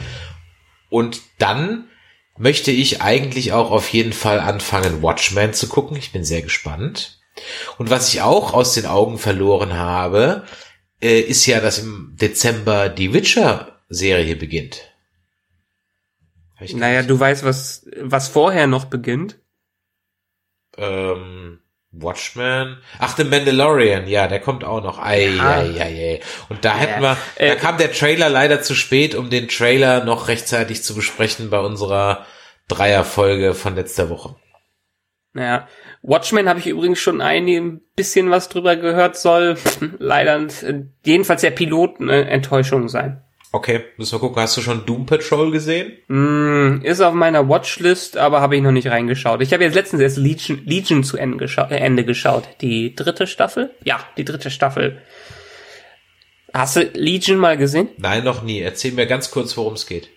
[0.91, 1.89] Und dann
[2.37, 5.97] möchte ich eigentlich auch auf jeden Fall anfangen, Watchmen zu gucken.
[5.97, 7.21] Ich bin sehr gespannt.
[7.79, 10.45] Und was ich auch aus den Augen verloren habe,
[11.01, 14.93] äh, ist ja, dass im Dezember die Witcher-Serie beginnt.
[16.73, 19.39] Naja, du weißt, was, was vorher noch beginnt.
[20.77, 21.61] ähm,
[21.91, 22.79] Watchmen.
[22.99, 24.99] Ach, The Mandalorian, ja, der kommt auch noch.
[24.99, 25.59] Ei, Ja.
[25.59, 26.21] ei, ei, ei.
[26.49, 30.05] Und da hätten wir, Äh, da kam der Trailer leider zu spät, um den Trailer
[30.05, 32.27] noch rechtzeitig zu besprechen bei unserer
[32.69, 34.37] Dreierfolge von letzter Woche.
[35.33, 35.67] Naja,
[36.03, 39.57] Watchmen habe ich übrigens schon ein bisschen was drüber gehört, soll
[39.99, 43.23] leider äh, jedenfalls der Pilot eine Enttäuschung sein.
[43.51, 44.43] Okay, müssen wir gucken.
[44.43, 45.93] Hast du schon Doom Patrol gesehen?
[46.09, 49.41] Mm, ist auf meiner Watchlist, aber habe ich noch nicht reingeschaut.
[49.41, 52.49] Ich habe jetzt letztens erst Legion, Legion zu Ende, gescha äh, Ende geschaut.
[52.61, 53.75] Die dritte Staffel?
[53.85, 55.01] Ja, die dritte Staffel.
[56.53, 57.89] Hast du Legion mal gesehen?
[57.97, 58.61] Nein, noch nie.
[58.61, 60.11] Erzähl mir ganz kurz, worum es geht.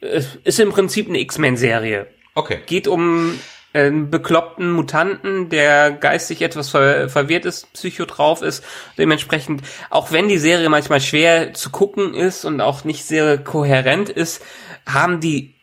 [0.00, 2.08] ist im Prinzip eine X-Men-Serie.
[2.34, 2.58] Okay.
[2.66, 3.38] Geht um
[3.86, 8.64] einen bekloppten Mutanten, der geistig etwas ver verwirrt ist, psycho drauf ist.
[8.96, 14.08] Dementsprechend, auch wenn die Serie manchmal schwer zu gucken ist und auch nicht sehr kohärent
[14.08, 14.42] ist,
[14.86, 15.54] haben die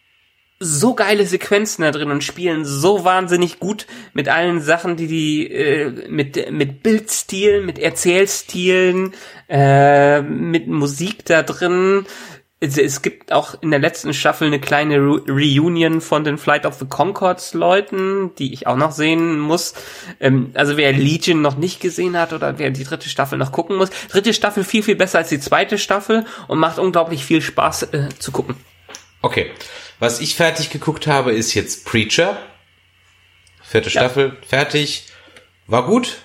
[0.60, 5.52] so geile Sequenzen da drin und spielen so wahnsinnig gut mit allen Sachen, die die
[5.52, 9.14] äh, mit mit Bildstilen, mit Erzählstilen,
[9.50, 12.06] äh, mit Musik da drin.
[12.62, 16.76] Es, gibt auch in der letzten Staffel eine kleine Re Reunion von den Flight of
[16.76, 19.74] the Concords Leuten, die ich auch noch sehen muss.
[20.20, 23.76] Ähm, also wer Legion noch nicht gesehen hat oder wer die dritte Staffel noch gucken
[23.76, 27.84] muss, dritte Staffel viel viel besser als die zweite Staffel und macht unglaublich viel Spaß
[27.94, 28.56] äh, zu gucken.
[29.22, 29.52] Okay.
[30.00, 32.38] Was ich fertig geguckt habe, ist jetzt Preacher.
[33.62, 34.02] Vierte ja.
[34.02, 35.08] Staffel, fertig.
[35.68, 36.18] War gut,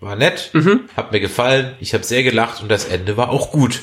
[0.00, 0.88] war nett, mhm.
[0.96, 3.82] hat mir gefallen, ich habe sehr gelacht und das Ende war auch gut.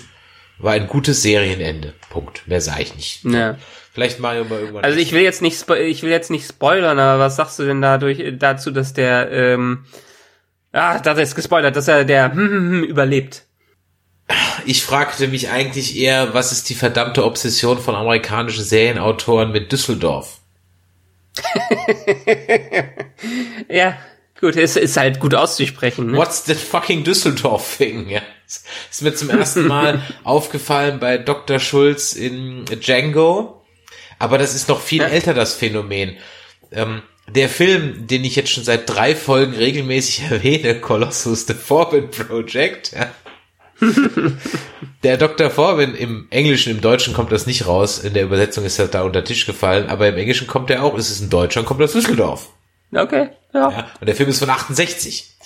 [0.60, 1.94] War ein gutes Serienende.
[2.10, 2.48] Punkt.
[2.48, 3.24] Mehr sage ich nicht.
[3.26, 3.58] Ja.
[3.94, 4.84] Vielleicht Mario mal irgendwann.
[4.84, 7.82] Also ich will jetzt nicht, ich will jetzt nicht spoilern, aber was sagst du denn
[7.82, 9.86] dadurch dazu, dass der, ähm,
[10.72, 13.44] ah, da ist gespoilert, dass er der hm, hm, hm, überlebt.
[14.66, 20.40] Ich fragte mich eigentlich eher, was ist die verdammte Obsession von amerikanischen Serienautoren mit Düsseldorf?
[23.70, 23.98] ja,
[24.40, 26.12] gut, es ist halt gut auszusprechen.
[26.12, 26.18] Ne?
[26.18, 28.10] What's the fucking Düsseldorf thing?
[28.10, 28.22] Ja.
[28.92, 31.60] Ist mir zum ersten Mal aufgefallen bei Dr.
[31.60, 33.66] Schulz in Django.
[34.20, 36.18] Aber das ist noch viel älter, das Phänomen.
[36.72, 42.10] Ähm, der Film, den ich jetzt schon seit drei Folgen regelmäßig erwähne, Colossus The Forbin
[42.10, 43.12] Project, ja,
[45.04, 45.50] der Dr.
[45.50, 48.00] Forbin im Englischen, im Deutschen kommt das nicht raus.
[48.00, 50.98] In der Übersetzung ist er da unter Tisch gefallen, aber im Englischen kommt er auch.
[50.98, 52.50] Ist es in Deutschland, kommt aus Düsseldorf.
[52.92, 53.70] Okay, ja.
[53.70, 53.88] ja.
[54.00, 55.37] Und der Film ist von 68.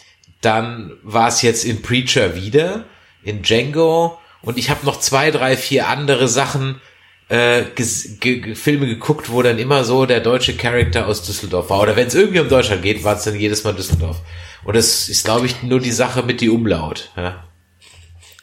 [0.41, 2.85] Dann war es jetzt in Preacher wieder,
[3.23, 6.81] in Django und ich habe noch zwei, drei, vier andere Sachen
[7.29, 11.81] äh, ge Filme geguckt, wo dann immer so der deutsche Charakter aus Düsseldorf war.
[11.81, 14.17] Oder wenn es irgendwie um Deutschland geht, war es dann jedes Mal Düsseldorf.
[14.63, 17.11] Und das ist, glaube ich, nur die Sache mit die Umlaut.
[17.15, 17.43] Ja.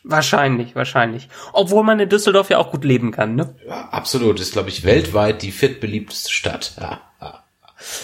[0.04, 1.28] Wahrscheinlich, wahrscheinlich.
[1.52, 3.54] Obwohl man in Düsseldorf ja auch gut leben kann, ne?
[3.66, 4.40] Ja, absolut.
[4.40, 6.72] Ist, glaube ich, weltweit die viertbeliebteste Stadt.
[6.80, 7.02] Ja,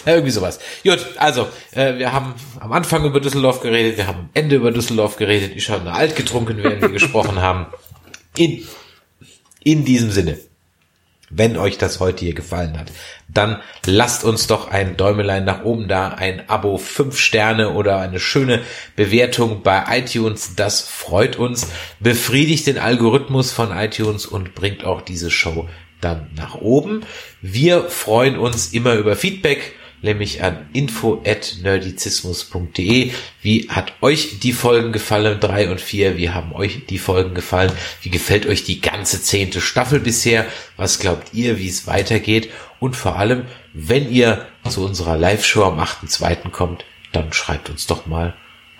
[0.05, 0.13] ja.
[0.13, 0.59] irgendwie sowas.
[0.83, 4.71] Gut, also, äh, wir haben am Anfang über Düsseldorf geredet, wir haben am Ende über
[4.71, 5.53] Düsseldorf geredet.
[5.55, 7.67] Ich habe alt getrunken, während wir gesprochen haben.
[8.37, 8.65] In,
[9.63, 10.37] in diesem Sinne.
[11.31, 12.91] Wenn euch das heute hier gefallen hat,
[13.27, 18.19] dann lasst uns doch ein Däumelein nach oben da, ein Abo, fünf Sterne oder eine
[18.19, 18.61] schöne
[18.95, 20.55] Bewertung bei iTunes.
[20.55, 21.67] Das freut uns,
[21.99, 25.67] befriedigt den Algorithmus von iTunes und bringt auch diese Show
[26.01, 27.03] dann nach oben.
[27.41, 29.75] Wir freuen uns immer über Feedback
[30.05, 33.11] nämlich an info@nerdizismus.de.
[33.41, 36.15] Wie hat euch die Folgen gefallen, drei und vier?
[36.17, 37.73] Wie haben euch die Folgen gefallen?
[38.01, 40.45] Wie gefällt euch die ganze zehnte Staffel bisher?
[40.77, 42.49] Was glaubt ihr, wie es weitergeht?
[42.79, 46.51] Und vor allem, wenn ihr zu unserer Live-Show am 8.2.
[46.51, 48.33] kommt, dann schreibt uns doch mal,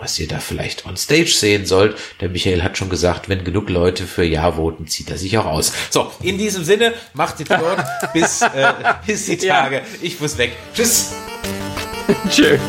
[0.05, 1.97] was ihr da vielleicht on stage sehen sollt.
[2.21, 5.45] Der Michael hat schon gesagt, wenn genug Leute für Ja voten, zieht er sich auch
[5.45, 5.73] aus.
[5.89, 7.83] So, in diesem Sinne, macht es gut
[8.13, 8.73] bis, äh,
[9.07, 9.77] bis die Tage.
[9.77, 9.81] Ja.
[10.03, 10.51] Ich muss weg.
[10.75, 11.13] Tschüss.
[12.29, 12.59] Tschüss.